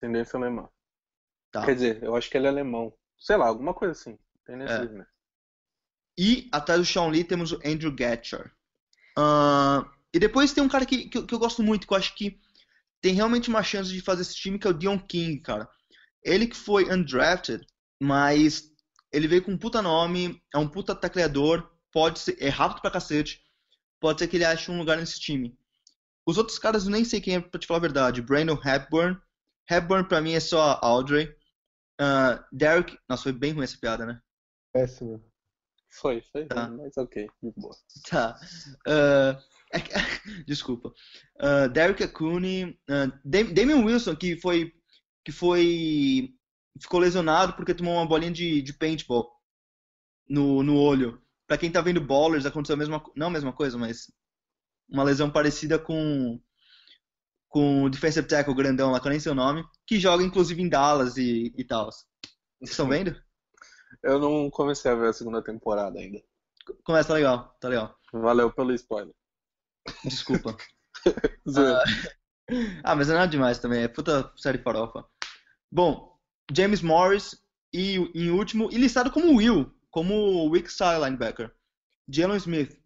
[0.00, 0.68] Descendência alemã.
[1.50, 1.64] Tá.
[1.64, 2.92] Quer dizer, eu acho que ele é alemão.
[3.18, 4.18] Sei lá, alguma coisa assim.
[4.44, 5.06] Tem nesse é.
[6.16, 8.52] E atrás do Sean Lee temos o Andrew Gatcher.
[9.16, 12.14] Uh, e depois tem um cara que, que, que, eu gosto muito, que eu acho
[12.14, 12.40] que
[13.00, 15.68] tem realmente uma chance de fazer esse time, que é o Dion King, cara.
[16.24, 17.64] Ele que foi undrafted,
[18.00, 18.72] mas
[19.12, 22.90] ele veio com um puta nome, é um puta tacleador, pode ser, é rápido pra
[22.90, 23.42] cacete,
[24.00, 25.56] pode ser que ele ache um lugar nesse time.
[26.26, 28.20] Os outros caras eu nem sei quem é, pra te falar a verdade.
[28.20, 29.18] Brandon Hepburn.
[29.70, 31.26] Hepburn pra mim é só Audrey.
[32.00, 32.98] Uh, Derek.
[33.08, 34.20] Nossa, foi bem ruim essa piada, né?
[34.72, 35.22] Péssimo.
[35.90, 36.68] Foi, foi, tá.
[36.68, 37.74] mas ok, de boa.
[38.08, 38.38] Tá.
[38.86, 39.36] Uh,
[40.46, 40.92] desculpa.
[41.40, 42.78] Uh, Derek Acuni.
[42.88, 44.72] Uh, Damian Wilson, que foi.
[45.24, 46.34] Que foi.
[46.80, 49.28] Ficou lesionado porque tomou uma bolinha de, de paintball
[50.28, 51.20] no, no olho.
[51.46, 54.12] Pra quem tá vendo Ballers, aconteceu a mesma Não a mesma coisa, mas.
[54.88, 56.40] Uma lesão parecida com.
[57.48, 59.64] Com o defensive tackle grandão lá, que eu nem sei o nome.
[59.86, 61.90] Que joga inclusive em Dallas e, e tal.
[61.90, 63.16] Vocês estão vendo?
[64.02, 66.22] Eu não comecei a ver a segunda temporada ainda.
[66.84, 67.98] Começa, tá legal, tá legal.
[68.12, 69.14] Valeu pelo spoiler.
[70.04, 70.56] Desculpa.
[71.56, 71.84] ah,
[72.84, 75.04] ah, mas é nada demais também, é puta série farofa.
[75.70, 76.18] Bom,
[76.52, 77.42] James Morris
[77.72, 81.54] e em último, e listado como Will, como weak side linebacker.
[82.08, 82.78] Jalen Smith.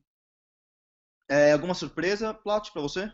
[1.29, 3.13] É, alguma surpresa, Plot, pra você?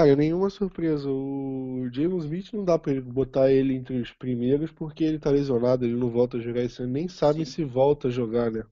[0.00, 1.10] Cara, nenhuma surpresa.
[1.10, 5.28] O James Smith não dá pra ele botar ele entre os primeiros porque ele tá
[5.28, 7.52] lesionado, ele não volta a jogar ano, nem sabe Sim.
[7.52, 8.64] se volta a jogar, né?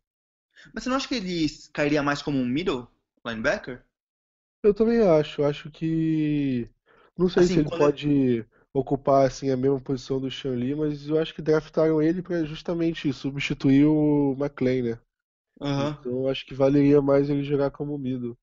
[0.72, 2.89] Mas você não acha que ele cairia mais como um middle
[3.26, 3.83] linebacker?
[4.64, 5.45] Eu também acho.
[5.45, 6.66] Acho que.
[7.16, 8.47] Não sei assim, se ele pode ele...
[8.72, 12.43] ocupar assim, a mesma posição do Sean Lee, mas eu acho que draftaram ele para
[12.45, 14.99] justamente substituir o McLean, né?
[15.61, 15.91] Uhum.
[15.91, 18.35] Então eu acho que valeria mais ele jogar como middle.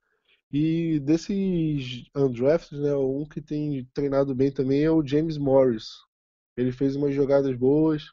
[0.51, 5.87] E desses undrafted, né, um que tem treinado bem também é o James Morris.
[6.57, 8.05] Ele fez umas jogadas boas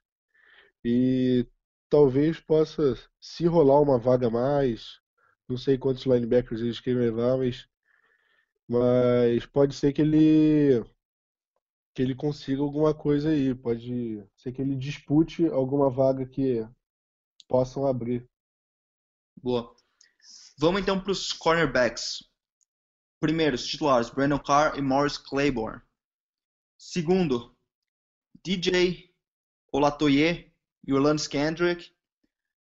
[0.85, 1.47] e
[1.91, 5.01] talvez possa, se rolar uma vaga mais,
[5.49, 7.67] não sei quantos linebackers eles querem levar, mas,
[8.69, 10.83] mas pode ser que ele
[11.95, 16.67] que ele consiga alguma coisa aí, pode ser que ele dispute alguma vaga que
[17.49, 18.29] possam abrir.
[19.43, 19.75] Boa.
[20.59, 22.25] Vamos então para os cornerbacks.
[23.21, 25.81] Primeiro, os titulares, Brandon Carr e Morris Claiborne.
[26.77, 27.57] Segundo,
[28.45, 29.13] DJ
[29.73, 30.53] Olatoye
[30.87, 31.93] e Orlando Kendrick.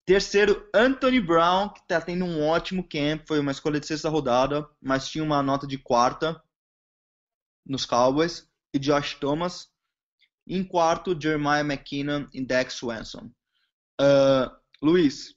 [0.06, 4.68] Terceiro, Anthony Brown, que está tendo um ótimo camp, foi uma escolha de sexta rodada,
[4.80, 6.42] mas tinha uma nota de quarta
[7.64, 8.46] nos Cowboys.
[8.74, 9.72] E Josh Thomas.
[10.46, 13.30] Em quarto, Jeremiah McKinnon e Dex Swanson.
[14.00, 14.50] Uh,
[14.82, 15.33] Luiz,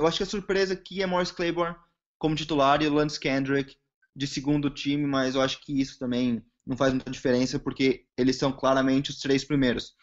[0.00, 1.76] eu acho que a surpresa aqui é Morris Claiborne
[2.18, 3.76] como titular e o Lance Kendrick
[4.16, 8.36] de segundo time, mas eu acho que isso também não faz muita diferença porque eles
[8.36, 9.94] são claramente os três primeiros.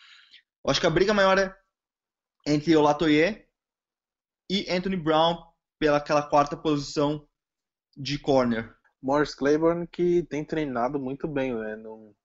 [0.63, 1.55] Eu acho que a briga maior é
[2.45, 3.45] entre o Latoye
[4.49, 5.43] e Anthony Brown
[5.79, 7.27] pela aquela quarta posição
[7.95, 8.75] de corner.
[9.01, 11.75] Morris Claiborne que tem treinado muito bem, né?
[11.75, 12.15] No...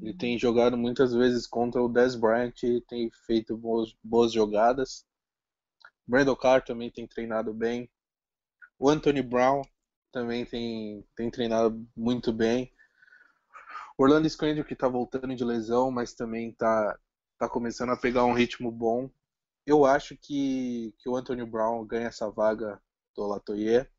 [0.00, 2.52] Ele tem jogado muitas vezes contra o Dez Bryant,
[2.86, 5.07] tem feito boas, boas jogadas.
[6.08, 7.90] Brandon Carr também tem treinado bem.
[8.78, 9.60] O Anthony Brown
[10.10, 12.72] também tem, tem treinado muito bem.
[13.98, 16.98] Orlando Scandrick que está voltando de lesão, mas também está
[17.36, 19.10] tá começando a pegar um ritmo bom.
[19.66, 22.80] Eu acho que, que o Anthony Brown ganha essa vaga
[23.14, 23.92] do Latoyer.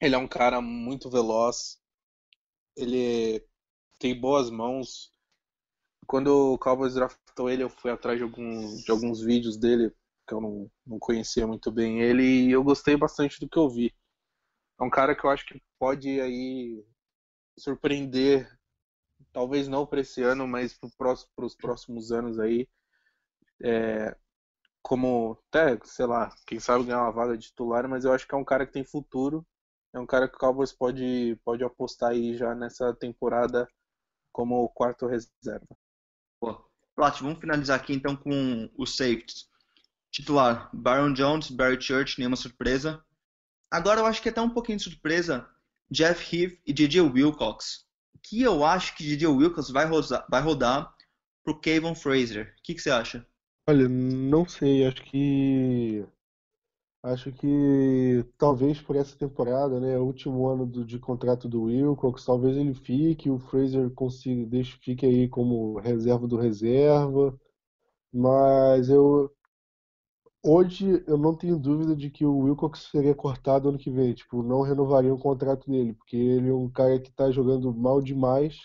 [0.00, 1.78] Ele é um cara muito veloz.
[2.74, 3.44] Ele
[3.98, 5.12] tem boas mãos.
[6.06, 9.92] Quando o Cowboys draftou ele, eu fui atrás de alguns, de alguns vídeos dele,
[10.28, 13.68] que eu não, não conhecia muito bem ele, e eu gostei bastante do que eu
[13.68, 13.94] vi.
[14.78, 16.84] É um cara que eu acho que pode aí
[17.58, 18.48] surpreender,
[19.32, 22.68] talvez não para esse ano, mas para os próximos anos aí.
[23.62, 24.16] É,
[24.82, 28.34] como até, sei lá, quem sabe ganhar uma vaga de titular, mas eu acho que
[28.34, 29.46] é um cara que tem futuro.
[29.92, 33.68] É um cara que o Cowboys pode, pode apostar aí já nessa temporada
[34.32, 35.66] como quarto reserva.
[36.40, 36.64] Pô,
[36.94, 39.48] Plat, vamos finalizar aqui então com os safeties.
[40.10, 43.02] Titular, Byron Jones, Barry Church, nenhuma surpresa.
[43.70, 45.46] Agora eu acho que é até um pouquinho de surpresa,
[45.90, 47.86] Jeff Heath e DJ Wilcox.
[48.22, 50.94] Que eu acho que DJ Wilcox vai, rodar, vai rodar
[51.44, 52.54] pro Kevin Fraser.
[52.58, 53.26] O que, que você acha?
[53.68, 56.06] Olha, não sei, acho que
[57.02, 62.56] acho que talvez por essa temporada, né, último ano do, de contrato do Wilcox, talvez
[62.56, 67.38] ele fique, o Fraser consiga, deixe, fique aí como reserva do reserva,
[68.12, 69.30] mas eu
[70.42, 74.42] hoje eu não tenho dúvida de que o Wilcox seria cortado ano que vem, tipo,
[74.42, 78.56] não renovaria o contrato dele, porque ele é um cara que está jogando mal demais.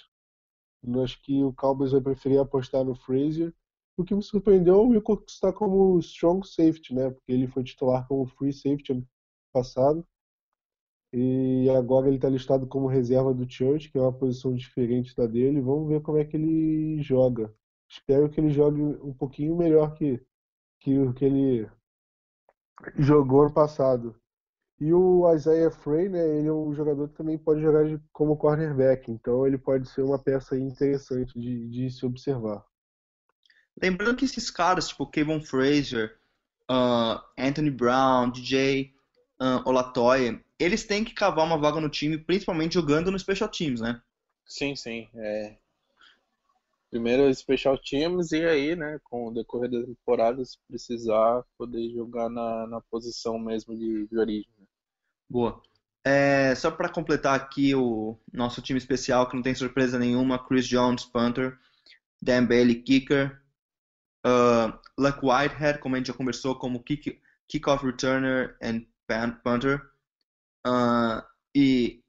[0.83, 3.53] Eu acho que o Cowboys vai preferir apostar no Fraser
[3.97, 7.11] o que me surpreendeu é o Wilcox estar como strong safety, né?
[7.11, 9.07] Porque ele foi titular como free safety ano
[9.53, 10.05] passado.
[11.13, 15.27] E agora ele está listado como reserva do Church, que é uma posição diferente da
[15.27, 15.61] dele.
[15.61, 17.53] Vamos ver como é que ele joga.
[17.87, 20.19] Espero que ele jogue um pouquinho melhor que,
[20.83, 21.69] que que ele
[22.97, 24.15] jogou ano passado.
[24.79, 29.09] E o Isaiah Frey, né, ele é um jogador que também pode jogar como cornerback,
[29.09, 32.65] então ele pode ser uma peça interessante de, de se observar.
[33.81, 36.19] Lembrando que esses caras, tipo Kevin Fraser,
[36.69, 38.93] uh, Anthony Brown, DJ
[39.39, 43.79] uh, Olatoye, eles têm que cavar uma vaga no time, principalmente jogando no Special Teams,
[43.79, 44.01] né?
[44.45, 45.07] Sim, sim.
[45.15, 45.57] É...
[46.93, 52.29] Primeiro Special Teams e aí, né, com o decorrer da temporada, se precisar, poder jogar
[52.29, 54.49] na, na posição mesmo de, de origem.
[54.59, 54.65] Né?
[55.27, 55.59] Boa.
[56.05, 60.67] É, só para completar aqui o nosso time especial, que não tem surpresa nenhuma, Chris
[60.67, 61.57] Jones, punter,
[62.21, 63.41] Dan Bailey, kicker,
[64.25, 68.85] Uh, Luck Whitehead, como a gente já conversou, como kick, kickoff returner and
[69.43, 69.91] punter.
[70.65, 71.21] Uh,
[71.53, 72.01] e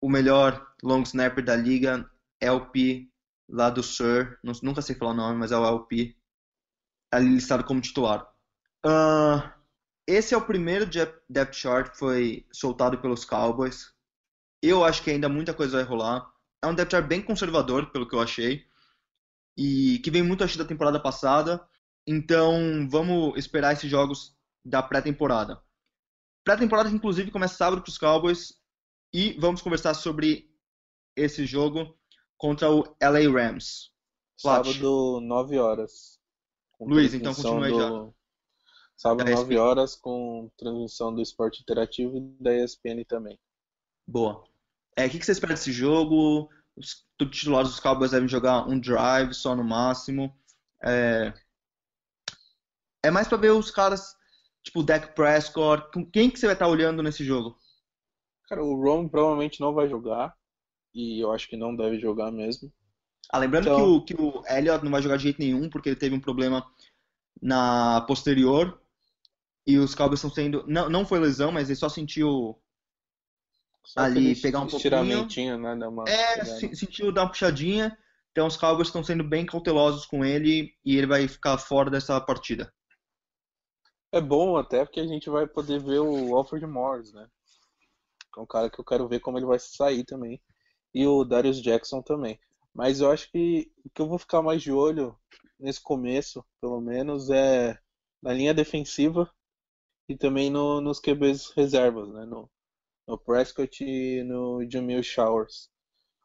[0.00, 2.08] o melhor long snapper da liga,
[2.40, 3.10] LP,
[3.48, 4.38] lá do Sur.
[4.62, 6.16] Nunca sei falar o nome, mas é o LP.
[7.12, 8.26] Ali listado como titular.
[8.84, 9.42] Uh,
[10.06, 10.86] esse é o primeiro
[11.28, 13.92] depth chart que foi soltado pelos Cowboys.
[14.62, 16.30] Eu acho que ainda muita coisa vai rolar.
[16.62, 18.66] É um depth chart bem conservador, pelo que eu achei
[19.56, 21.66] e que vem muito acho da temporada passada.
[22.06, 25.60] Então vamos esperar esses jogos da pré-temporada.
[26.44, 28.52] Pré-temporada inclusive começa sábado para os Cowboys
[29.12, 30.50] e vamos conversar sobre
[31.16, 31.98] esse jogo
[32.36, 33.90] contra o LA Rams.
[34.36, 36.20] Sábado 9 horas.
[36.78, 37.78] Luiz, então continue do...
[37.78, 38.12] já.
[38.96, 43.38] Sábado 9 horas com transmissão do Esporte Interativo e da ESPN também.
[44.06, 44.44] Boa.
[44.96, 46.48] É, o que você espera desse jogo?
[46.76, 50.34] Os titulares dos Cowboys devem jogar um drive só no máximo.
[50.82, 51.32] É,
[53.02, 54.16] é mais para ver os caras,
[54.62, 55.88] tipo Dak Prescott.
[56.12, 57.58] Quem que você vai estar tá olhando nesse jogo?
[58.48, 60.34] Cara, o Ron provavelmente não vai jogar.
[60.96, 62.72] E eu acho que não deve jogar mesmo.
[63.30, 63.76] Ah, lembrando então...
[63.76, 66.20] que, o, que o Elliott não vai jogar de jeito nenhum, porque ele teve um
[66.20, 66.66] problema
[67.40, 68.80] na posterior.
[69.66, 70.64] E os Cowboys estão sendo.
[70.66, 72.58] Não, não foi lesão, mas ele só sentiu.
[73.84, 75.76] Só Ali, pegar um estiramentinho, né?
[75.76, 76.58] Dar uma É, pegada.
[76.60, 77.96] se- sentiu dar uma puxadinha.
[78.32, 82.18] Então os Cowboys estão sendo bem cautelosos com ele e ele vai ficar fora dessa
[82.20, 82.72] partida.
[84.12, 87.28] É bom até porque a gente vai poder ver o Alfred Morris, né?
[88.36, 90.40] É um cara que eu quero ver como ele vai sair também.
[90.96, 92.40] E o Darius Jackson também.
[92.72, 95.14] Mas eu acho que o que eu vou ficar mais de olho
[95.60, 97.78] nesse começo, pelo menos, é
[98.22, 99.30] na linha defensiva
[100.08, 102.24] e também no, nos QBs reservas, né?
[102.24, 102.50] No,
[103.06, 105.68] no Prescott e no Jamil Showers.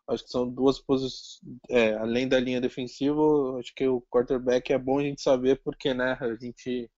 [0.07, 1.41] Acho que são duas posições.
[1.69, 3.22] É, além da linha defensiva,
[3.59, 6.17] acho que o quarterback é bom a gente saber porque, né?
[6.22, 6.89] A gente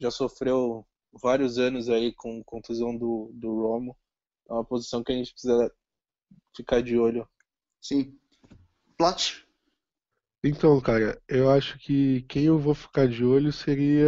[0.00, 3.94] já sofreu vários anos aí com contusão do, do Romo.
[4.48, 5.70] É uma posição que a gente precisa
[6.56, 7.28] ficar de olho.
[7.80, 8.16] Sim.
[8.96, 9.44] Plat?
[10.42, 14.06] Então, cara, eu acho que quem eu vou ficar de olho seria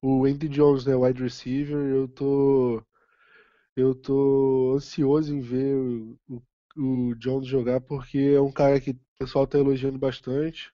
[0.00, 1.76] o Andy Jones, né, wide receiver.
[1.76, 2.82] Eu tô,
[3.76, 6.42] eu tô ansioso em ver o, o,
[7.10, 10.72] o Jones jogar porque é um cara que o pessoal tá elogiando bastante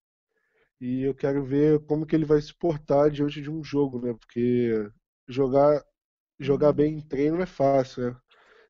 [0.80, 4.14] e eu quero ver como que ele vai se portar diante de um jogo, né?
[4.14, 4.90] Porque
[5.28, 5.82] jogar,
[6.40, 8.16] jogar bem em treino é fácil, né?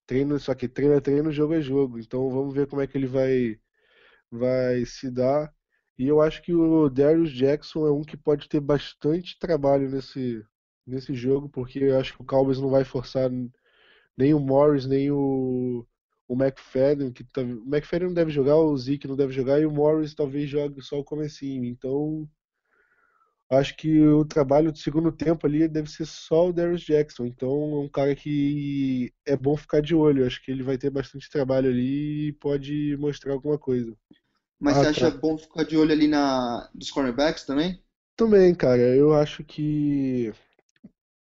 [0.06, 1.98] Treino, só que treino é treino, jogo é jogo.
[1.98, 3.58] Então vamos ver como é que ele vai,
[4.30, 5.52] vai se dar.
[5.98, 10.44] E eu acho que o Darius Jackson é um que pode ter bastante trabalho nesse,
[10.86, 13.30] nesse jogo, porque eu acho que o Cowboys não vai forçar
[14.16, 15.86] nem o Morris, nem o,
[16.28, 19.66] o McFadden, que tá, o McFadden não deve jogar, o Zeke não deve jogar, e
[19.66, 21.64] o Morris talvez jogue só o comecinho.
[21.64, 22.28] Então,
[23.50, 27.26] acho que o trabalho do segundo tempo ali deve ser só o Darius Jackson.
[27.26, 30.26] Então, é um cara que é bom ficar de olho.
[30.26, 33.96] Acho que ele vai ter bastante trabalho ali e pode mostrar alguma coisa.
[34.60, 35.10] Mas Ah, você acha tá.
[35.10, 37.82] bom ficar de olho ali na dos cornerbacks também?
[38.16, 40.32] Também, cara, eu acho que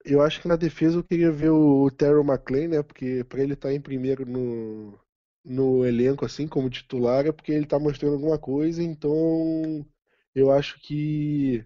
[0.06, 2.84] eu acho que na defesa eu queria ver o Terrell McClain, né?
[2.84, 5.00] Porque pra ele estar em primeiro no,
[5.46, 9.86] no elenco assim como titular é porque ele tá mostrando alguma coisa, então
[10.36, 11.66] eu acho que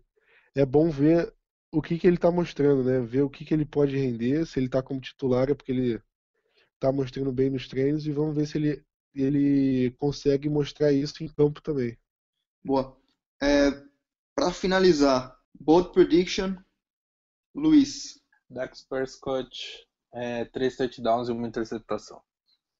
[0.56, 1.34] é bom ver
[1.72, 2.99] o que que ele tá mostrando, né?
[3.01, 6.01] Ver o que que ele pode render, se ele tá como titular é porque ele
[6.80, 11.28] tá mostrando bem nos treinos e vamos ver se ele ele consegue mostrar isso em
[11.30, 11.97] campo também.
[12.62, 12.97] Boa.
[13.41, 13.72] É,
[14.36, 16.56] para finalizar, bold prediction,
[17.53, 18.22] Luiz.
[18.49, 22.22] Dax Prescott, é, três touchdowns e uma interceptação.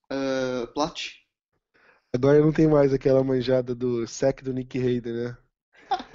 [0.10, 1.12] É, Plat?
[2.14, 5.38] Agora não tem mais aquela manjada do sec do Nick Hayden, né?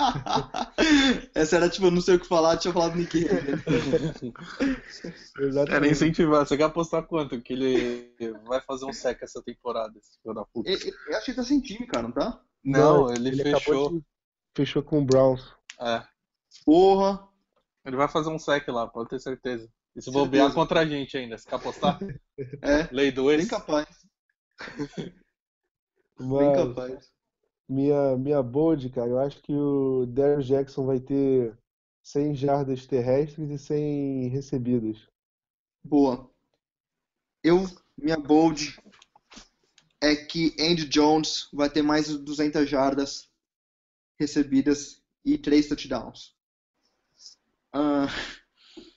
[1.35, 3.25] Essa era tipo, eu não sei o que falar, tinha falado Nick.
[5.37, 5.93] Era Exatamente.
[5.93, 6.47] incentivar.
[6.47, 10.45] Você quer apostar quanto que ele vai fazer um sec essa temporada, esse filho da
[10.45, 10.69] puta?
[10.71, 10.79] Eu,
[11.09, 12.41] eu acho que ele tá sem time, cara, não tá?
[12.65, 13.91] Não, ele, acabou fechou.
[13.91, 14.05] de-
[14.55, 15.55] fechou com o Browns.
[15.81, 16.03] É,
[16.65, 17.27] Porra.
[17.87, 19.69] ele vai fazer um sec lá, pode ter certeza.
[19.97, 20.25] E se Certeza.
[20.25, 21.99] bobear contra a gente ainda, você quer apostar?
[22.63, 23.39] É, Lei 2.
[23.39, 23.87] bem capaz.
[26.19, 27.11] Bem Mas capaz.
[27.71, 31.57] Minha, minha bold, cara, eu acho que o Darius Jackson vai ter
[32.03, 35.09] 100 jardas terrestres e 100 recebidas.
[35.85, 36.29] Boa.
[37.45, 37.65] Eu,
[37.97, 38.77] minha bold
[40.01, 43.31] é que Andy Jones vai ter mais de 200 jardas
[44.19, 46.35] recebidas e 3 touchdowns.
[47.73, 48.09] Ah,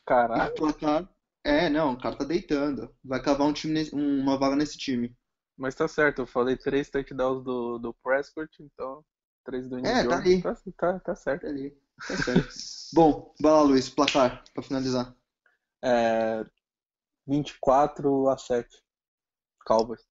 [0.04, 0.56] Caraca.
[0.56, 1.10] placar.
[1.44, 2.94] É, não, o cara tá deitando.
[3.04, 5.16] Vai cavar um time, uma vaga nesse time.
[5.58, 9.04] Mas tá certo, eu falei três touchdowns do, do Prescott, então
[9.44, 10.42] três do Andy É, tá ali.
[10.42, 11.42] Tá, tá, tá certo.
[11.44, 11.78] Tá ali.
[12.08, 12.50] Tá certo.
[12.94, 15.16] Bom, vai lá, Luiz, placar, pra finalizar.
[15.84, 16.46] É,
[17.28, 18.84] 24 a 7.
[19.66, 20.06] Cowboys.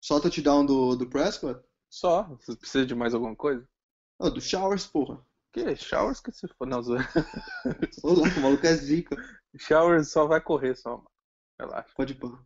[0.00, 1.60] Só touchdown do, do Prescott?
[1.90, 2.24] Só?
[2.24, 3.66] Você precisa de mais alguma coisa?
[4.18, 5.24] Oh, do Showers, porra.
[5.52, 5.74] Que?
[5.76, 6.66] Showers que se for.
[6.66, 7.08] Não, zoeira.
[8.02, 9.16] Ô, louco, o maluco é zica.
[9.56, 11.10] Showers só vai correr só, mano.
[11.58, 11.92] Relaxa.
[11.96, 12.40] Pode pôr.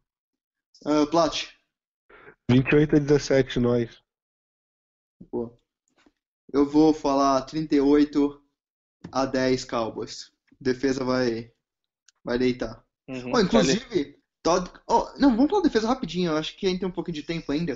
[0.85, 1.49] Ah, Plat.
[2.53, 4.03] 28 a 17 nós.
[5.31, 5.51] Pô.
[6.53, 8.43] Eu vou falar 38
[9.11, 10.31] a 10 Cowboys.
[10.61, 11.51] Defesa vai
[12.23, 12.85] vai deitar.
[13.09, 13.33] Uhum.
[13.35, 16.89] Ó, inclusive, Todd, ó, não, vamos falar defesa rapidinho, eu acho que a gente tem
[16.89, 17.75] um pouquinho de tempo ainda.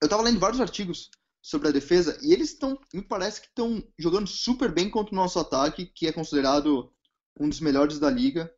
[0.00, 1.10] Eu tava lendo vários artigos
[1.42, 5.16] sobre a defesa e eles estão, me parece que estão jogando super bem contra o
[5.16, 6.92] nosso ataque, que é considerado
[7.38, 8.52] um dos melhores da liga.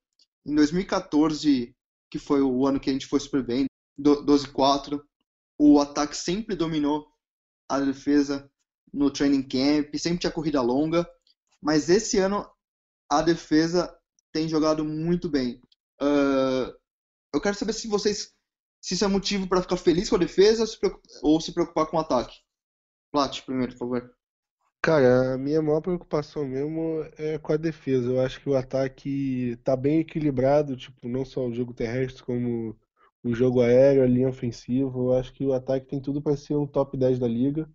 [0.46, 1.74] Em 2014,
[2.11, 3.66] que foi o ano que a gente foi super bem,
[4.01, 5.01] 12-4,
[5.59, 7.07] o ataque sempre dominou
[7.68, 8.51] a defesa
[8.92, 11.09] no training camp, sempre tinha corrida longa,
[11.62, 12.48] mas esse ano
[13.09, 13.94] a defesa
[14.32, 15.61] tem jogado muito bem.
[16.01, 16.74] Ah,
[17.34, 18.32] eu quero saber se vocês
[18.80, 20.78] se isso é motivo para ficar feliz com a defesa ou se
[21.22, 22.38] ou se preocupar com o ataque.
[23.12, 24.14] Plat, primeiro, por favor.
[24.82, 28.09] Cara, a minha maior preocupação mesmo é com a defesa.
[28.09, 32.74] Eu acho que o ataque tá bem equilibrado, tipo, não só o jogo terrestre, como
[33.24, 34.98] o jogo aéreo, a linha ofensiva.
[34.98, 37.68] Eu acho que o ataque tem tudo para ser um top 10 da liga.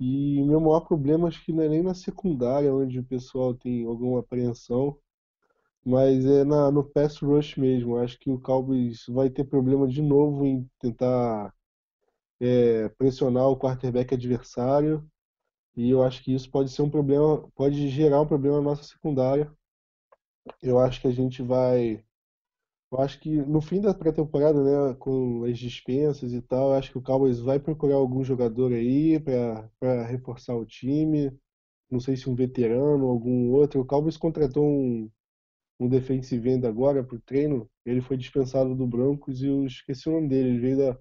[0.00, 3.84] E meu maior problema acho que não é nem na secundária, onde o pessoal tem
[3.86, 4.98] alguma apreensão,
[5.84, 7.96] mas é na, no pass rush mesmo.
[7.96, 11.52] Eu acho que o Cowboys vai ter problema de novo em tentar
[12.40, 15.06] é, pressionar o quarterback adversário.
[15.76, 18.84] E eu acho que isso pode ser um problema, pode gerar um problema na nossa
[18.84, 19.50] secundária.
[20.62, 22.02] Eu acho que a gente vai.
[22.92, 26.98] Eu acho que no fim da pré-temporada, né, com as dispensas e tal, acho que
[26.98, 31.32] o Cowboys vai procurar algum jogador aí para reforçar o time.
[31.90, 33.80] Não sei se um veterano algum outro.
[33.80, 35.10] O Cowboys contratou um,
[35.78, 37.70] um defensive end agora para o treino.
[37.86, 40.50] Ele foi dispensado do Broncos e eu esqueci o nome dele.
[40.50, 40.98] Ele veio da,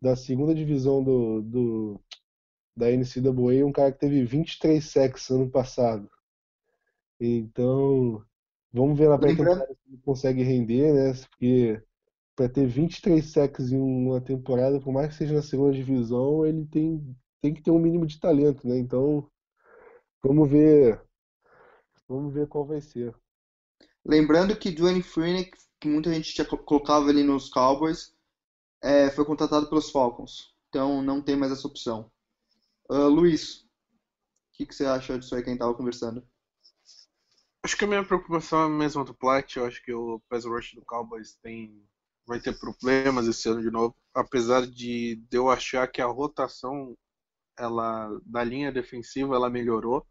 [0.00, 2.00] da segunda divisão do, do,
[2.76, 6.10] da NCAA, um cara que teve 23 sacks ano passado.
[7.20, 8.24] Então,
[8.72, 11.12] vamos ver na pré-temporada se ele consegue render, né?
[11.30, 11.82] Porque
[12.34, 16.64] para ter 23 sacks em uma temporada, por mais que seja na segunda divisão, ele
[16.66, 18.78] tem, tem que ter um mínimo de talento, né?
[18.78, 19.28] Então,
[20.22, 21.00] vamos ver,
[22.08, 23.14] vamos ver qual vai ser.
[24.04, 25.50] Lembrando que Dwayne Freeney,
[25.80, 28.14] que muita gente já colocava ali nos Cowboys,
[28.82, 30.52] é, foi contratado pelos Falcons.
[30.68, 32.10] Então não tem mais essa opção.
[32.90, 33.66] Uh, Luiz, o
[34.54, 36.26] que, que, você acha disso aí que a gente estava conversando?
[37.64, 39.56] Acho que a minha preocupação é a mesma do Plat.
[39.56, 41.86] Eu acho que o pass rush do Cowboys tem,
[42.26, 43.96] vai ter problemas esse ano de novo.
[44.14, 46.96] Apesar de, eu achar que a rotação
[47.58, 50.06] ela, da linha defensiva ela melhorou.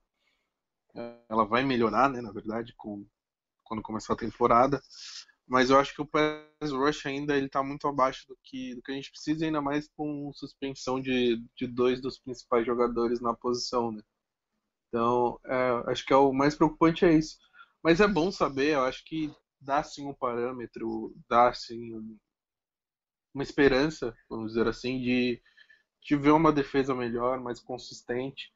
[1.30, 3.06] Ela vai melhorar, né, na verdade, com,
[3.64, 4.82] quando começar a temporada
[5.52, 8.82] mas eu acho que o pass rush ainda ele tá muito abaixo do que, do
[8.82, 13.34] que a gente precisa, ainda mais com suspensão de, de dois dos principais jogadores na
[13.34, 14.02] posição, né?
[14.92, 17.40] Então, é, acho que é o mais preocupante é isso.
[17.84, 22.18] Mas é bom saber, eu acho que dá sim um parâmetro, dá sim um,
[23.34, 25.42] uma esperança, vamos dizer assim, de,
[26.04, 28.54] de ver uma defesa melhor, mais consistente,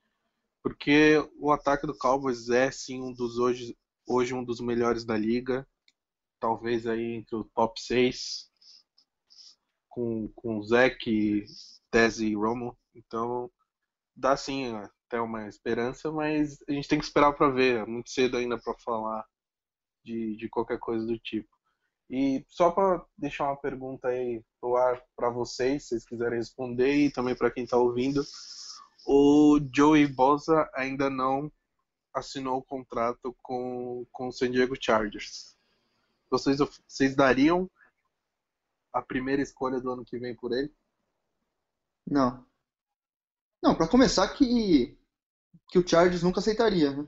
[0.64, 3.78] porque o ataque do Cowboys é sim um dos hoje,
[4.08, 5.68] hoje um dos melhores da liga
[6.40, 8.50] talvez aí entre o top 6
[9.90, 11.46] com, com Zeke,
[11.92, 12.78] Tese e Romo.
[12.94, 13.52] Então
[14.16, 14.66] dá sim
[15.08, 17.82] até uma esperança, mas a gente tem que esperar para ver.
[17.82, 19.26] É muito cedo ainda para falar
[20.04, 21.50] de, de qualquer coisa do tipo.
[22.10, 24.44] E só para deixar uma pergunta aí
[24.78, 28.24] ar para vocês, se vocês quiserem responder, e também para quem está ouvindo.
[29.06, 31.52] O Joey Bosa ainda não
[32.14, 35.56] assinou o contrato com, com o San Diego Chargers.
[36.30, 37.70] Vocês, vocês dariam
[38.92, 40.74] a primeira escolha do ano que vem por ele?
[42.08, 42.46] Não.
[43.62, 44.98] Não, para começar que
[45.70, 47.08] que o Chargers nunca aceitaria, né?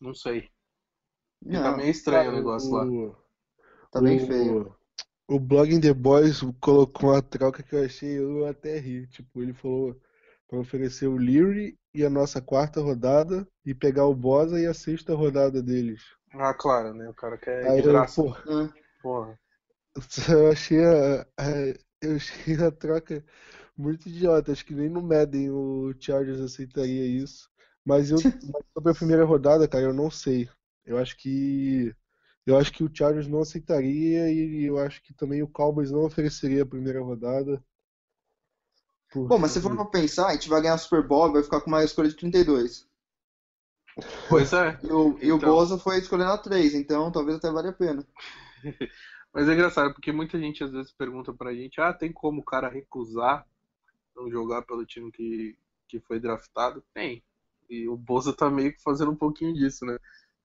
[0.00, 0.50] Não sei.
[1.42, 2.84] Não, tá meio estranho o negócio lá.
[3.90, 4.74] Tá bem feio.
[5.28, 9.06] O Blogging The Boys colocou uma troca que eu achei, eu até ri.
[9.08, 10.00] Tipo, ele falou
[10.48, 14.72] para oferecer o Leary e a nossa quarta rodada e pegar o Bosa e a
[14.72, 16.02] sexta rodada deles.
[16.32, 17.08] Ah, claro, né?
[17.08, 18.20] O cara quer Aí de graça.
[18.20, 19.40] Eu, porra, porra.
[20.28, 21.50] Eu achei a, a,
[22.00, 23.24] eu achei a troca
[23.78, 24.52] muito idiota.
[24.52, 27.48] Acho que nem no Madden o Chargers aceitaria isso.
[27.84, 28.18] Mas eu
[28.52, 30.48] mas sobre a primeira rodada, cara, eu não sei.
[30.84, 31.94] Eu acho que
[32.44, 36.04] eu acho que o Chargers não aceitaria e eu acho que também o Cowboys não
[36.04, 37.62] ofereceria a primeira rodada.
[39.10, 39.28] Porque...
[39.28, 41.60] Bom, mas se for pra pensar, a gente vai ganhar o Super Bowl, vai ficar
[41.60, 42.88] com uma escolha de 32.
[44.28, 44.78] Pois é.
[44.82, 45.18] E o, então...
[45.22, 45.48] e o então.
[45.50, 48.06] Boza foi escolhendo a 3, então talvez até valha a pena.
[49.32, 52.44] Mas é engraçado, porque muita gente às vezes pergunta pra gente, ah, tem como o
[52.44, 53.46] cara recusar
[54.30, 55.56] jogar pelo time que,
[55.88, 56.82] que foi draftado?
[56.92, 57.22] Tem.
[57.68, 59.98] E o Boza tá meio que fazendo um pouquinho disso, né?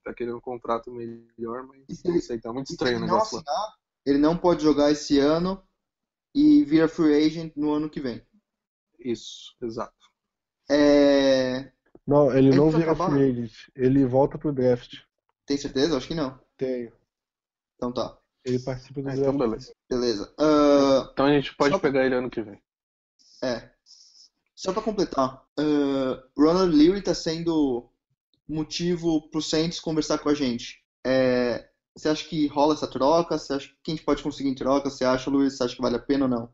[0.03, 3.73] Tá querendo um contrato melhor, mas não sei, tá muito estranho o negócio assinar, lá.
[4.05, 5.63] Ele não pode jogar esse ano
[6.35, 8.21] e vira free agent no ano que vem.
[8.99, 9.93] Isso, exato.
[10.69, 11.71] É...
[12.05, 13.53] Não, ele, ele não vira free agent.
[13.73, 15.01] Ele volta pro draft.
[15.45, 15.95] Tem certeza?
[15.95, 16.37] Acho que não.
[16.57, 16.91] Tenho.
[17.75, 18.17] Então tá.
[18.43, 19.33] Ele participa do é, draft.
[19.33, 19.73] Então beleza.
[19.89, 20.33] Beleza.
[20.37, 21.09] Uh...
[21.13, 22.61] Então a gente pode Só pegar ele ano que vem.
[23.43, 23.69] É.
[24.55, 25.45] Só pra completar.
[25.59, 26.23] Uh...
[26.37, 27.89] Ronald Leary tá sendo
[28.47, 30.83] motivo pro Saints conversar com a gente.
[31.05, 31.69] É...
[31.95, 33.37] Você acha que rola essa troca?
[33.37, 34.89] Você acha que a gente pode conseguir em troca?
[34.89, 35.57] Você acha, Luiz?
[35.57, 36.53] Você acha que vale a pena ou não?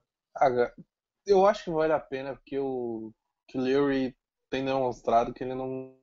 [1.25, 3.13] Eu acho que vale a pena porque o
[3.47, 4.15] que o Leary
[4.49, 5.95] tem demonstrado que ele não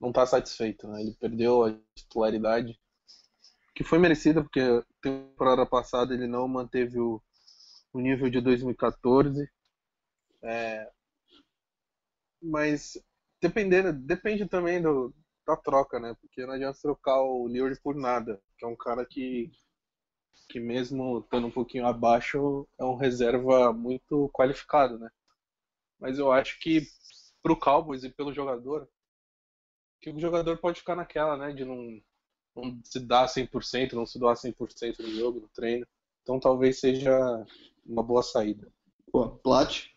[0.00, 1.00] não está satisfeito, né?
[1.00, 2.78] Ele perdeu a titularidade
[3.76, 4.60] que foi merecida porque
[5.02, 7.20] temporada passada ele não manteve o,
[7.92, 9.46] o nível de 2014.
[10.46, 10.90] É,
[12.40, 12.96] mas
[13.40, 15.12] dependendo, depende também do,
[15.46, 16.16] da troca, né?
[16.20, 19.50] Porque não adianta trocar o Leary por nada, que é um cara que,
[20.48, 25.10] que mesmo estando um pouquinho abaixo, é um reserva muito qualificado, né?
[25.98, 26.86] Mas eu acho que
[27.42, 28.88] pro Cowboys e pelo jogador,
[30.00, 31.52] que o jogador pode ficar naquela, né?
[31.52, 32.00] De não,
[32.54, 35.86] não se dar 100%, não se doar 100% no jogo, no treino.
[36.22, 37.12] Então talvez seja
[37.84, 38.70] uma boa saída.
[39.10, 39.95] Pô, Plat?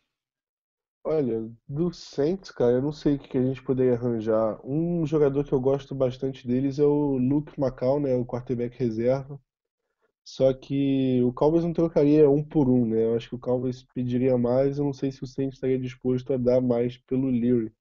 [1.03, 4.59] Olha, do Saints, cara, eu não sei o que a gente poderia arranjar.
[4.65, 9.37] Um jogador que eu gosto bastante deles é o Luke McCall, né, o quarterback reserva.
[10.25, 13.05] Só que o Cowboys não trocaria um por um, né?
[13.05, 16.33] Eu acho que o Cowboys pediria mais, eu não sei se o Saints estaria disposto
[16.33, 17.73] a dar mais pelo Leary.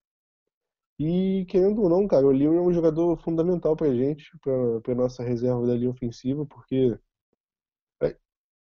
[0.99, 4.95] E querendo ou não, cara, o Leary é um jogador fundamental pra gente, pra, pra
[4.95, 6.97] nossa reserva da linha ofensiva, porque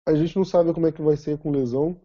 [0.08, 2.02] a gente não sabe como é que vai ser com lesão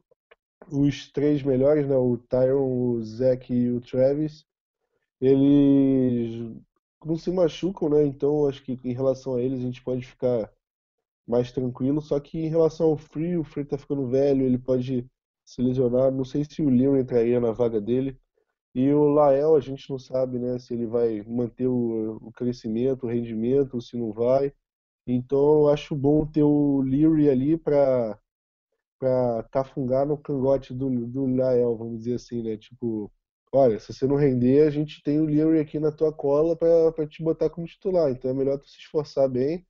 [0.70, 4.44] os três melhores, né, o Tyron, o Zack e o Travis,
[5.20, 6.56] eles
[7.04, 8.04] não se machucam, né?
[8.04, 10.50] Então acho que em relação a eles a gente pode ficar
[11.26, 12.00] mais tranquilo.
[12.00, 15.06] Só que em relação ao Free, o Free tá ficando velho, ele pode
[15.44, 16.12] se lesionar.
[16.12, 18.18] Não sei se o Leon entraria na vaga dele.
[18.74, 23.04] E o Lael, a gente não sabe, né, se ele vai manter o, o crescimento,
[23.04, 24.52] o rendimento, se não vai.
[25.06, 28.18] Então, eu acho bom ter o Leary ali para
[29.02, 32.56] pra cafungar no cangote do, do Lael, vamos dizer assim, né?
[32.56, 33.10] Tipo,
[33.50, 37.04] olha, se você não render, a gente tem o Leary aqui na tua cola para
[37.08, 38.12] te botar como titular.
[38.12, 39.66] Então é melhor tu se esforçar bem,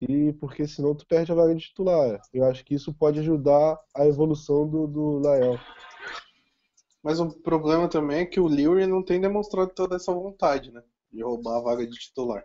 [0.00, 2.20] e porque senão tu perde a vaga de titular.
[2.32, 5.58] Eu acho que isso pode ajudar a evolução do, do Lael.
[7.02, 10.80] Mas o problema também é que o Leary não tem demonstrado toda essa vontade, né?
[11.12, 12.44] De roubar a vaga de titular.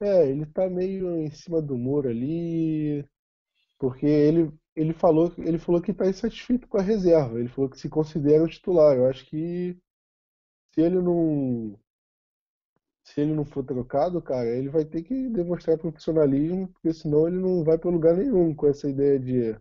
[0.00, 3.04] É, ele tá meio em cima do muro ali,
[3.80, 7.38] porque ele ele falou, ele falou que está insatisfeito com a reserva.
[7.40, 8.96] Ele falou que se considera o titular.
[8.96, 9.76] Eu acho que
[10.74, 11.78] se ele não
[13.04, 17.38] se ele não for trocado, cara, ele vai ter que demonstrar profissionalismo, porque senão ele
[17.38, 19.52] não vai para lugar nenhum com essa ideia de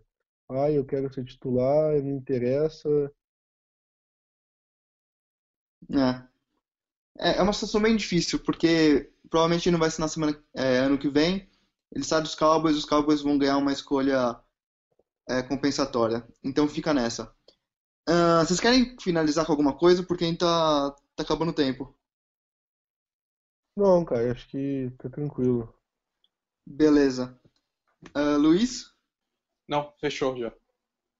[0.49, 2.89] ah, eu quero ser titular, não interessa.
[7.17, 7.39] É.
[7.39, 7.41] é.
[7.41, 11.49] uma situação bem difícil, porque provavelmente não vai ser na semana é, ano que vem.
[11.91, 14.39] Ele sai dos Cowboys, os Cowboys vão ganhar uma escolha
[15.27, 16.27] é, compensatória.
[16.43, 17.33] Então fica nessa.
[18.07, 20.03] Uh, vocês querem finalizar com alguma coisa?
[20.03, 21.95] Porque a gente tá, tá acabando o tempo.
[23.77, 25.73] Não, cara, acho que tá tranquilo.
[26.65, 27.39] Beleza.
[28.15, 28.91] Uh, Luiz?
[29.67, 30.51] Não, fechou já.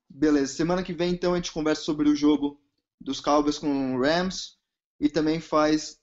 [0.10, 0.54] Beleza.
[0.54, 2.60] Semana que vem, então, a gente conversa sobre o jogo
[3.00, 4.58] dos Cowboys com o Rams
[5.00, 6.00] e também faz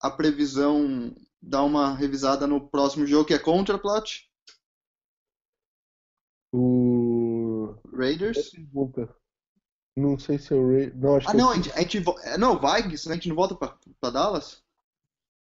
[0.00, 4.30] a previsão, dá uma revisada no próximo jogo que é contra, Plot?
[6.52, 8.52] O Raiders?
[9.96, 11.00] Não sei se é o Raiders.
[11.00, 11.52] Não, acho ah, que não, é...
[11.52, 12.04] a gente, a gente.
[12.38, 14.62] Não, vai, a gente não volta pra, pra Dallas?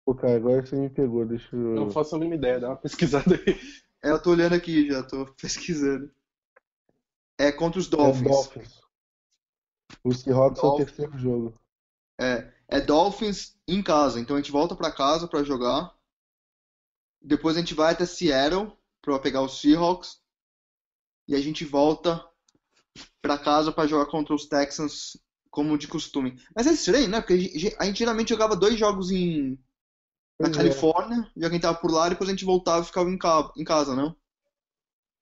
[0.05, 1.75] Pô, cara, agora você me pegou, deixa eu.
[1.75, 3.59] Não faço a mínima ideia, dá uma pesquisada aí.
[4.05, 6.11] É, eu tô olhando aqui já, tô pesquisando.
[7.39, 8.25] É contra os Dolphins.
[8.25, 8.81] É Dolphins.
[10.05, 10.81] O Seahawks Dolphins.
[10.81, 11.61] é o terceiro jogo.
[12.21, 15.95] É, é Dolphins em casa, então a gente volta pra casa pra jogar.
[17.23, 20.21] Depois a gente vai até Seattle pra pegar os Seahawks
[21.29, 22.25] e a gente volta
[23.21, 25.17] para casa para jogar contra os Texans
[25.51, 26.41] como de costume.
[26.55, 27.21] Mas é estranho, né?
[27.21, 29.59] Porque a gente geralmente jogava dois jogos em
[30.39, 33.17] na Califórnia, já quem tava por lá, e depois a gente voltava e ficava em,
[33.17, 33.51] ca...
[33.57, 34.15] em casa, não?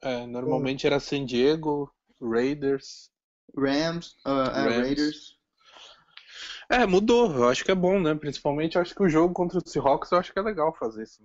[0.03, 1.91] É, normalmente era San Diego,
[2.21, 3.11] Raiders,
[3.57, 4.57] Rams, uh, Rams.
[4.57, 5.39] É, Raiders.
[6.69, 7.33] É, mudou.
[7.33, 8.15] Eu acho que é bom, né?
[8.15, 11.03] Principalmente eu acho que o jogo contra os Seahawks eu acho que é legal fazer
[11.03, 11.23] isso.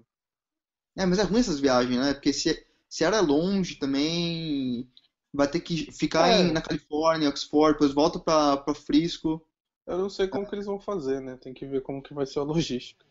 [0.97, 2.13] É, mas é ruim essas viagens, né?
[2.13, 4.89] Porque se se era longe também,
[5.31, 6.41] vai ter que ficar é.
[6.41, 9.45] em, na Califórnia, Oxford, depois volta para Frisco.
[9.85, 11.37] Eu não sei como que eles vão fazer, né?
[11.39, 13.05] Tem que ver como que vai ser a logística.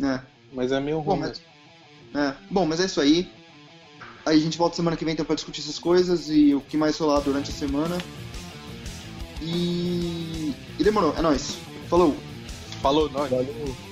[0.00, 0.20] É.
[0.52, 1.16] Mas é meio ruim.
[1.16, 1.42] Bom, mas,
[2.14, 2.36] é.
[2.50, 3.30] Bom, mas é isso aí.
[4.24, 6.76] Aí a gente volta semana que vem então para discutir essas coisas e o que
[6.76, 7.98] mais rolar durante a semana.
[9.40, 10.54] E.
[10.82, 11.58] E demorou, é nóis.
[11.88, 12.16] Falou!
[12.82, 13.30] Falou, nóis.
[13.30, 13.91] Valeu.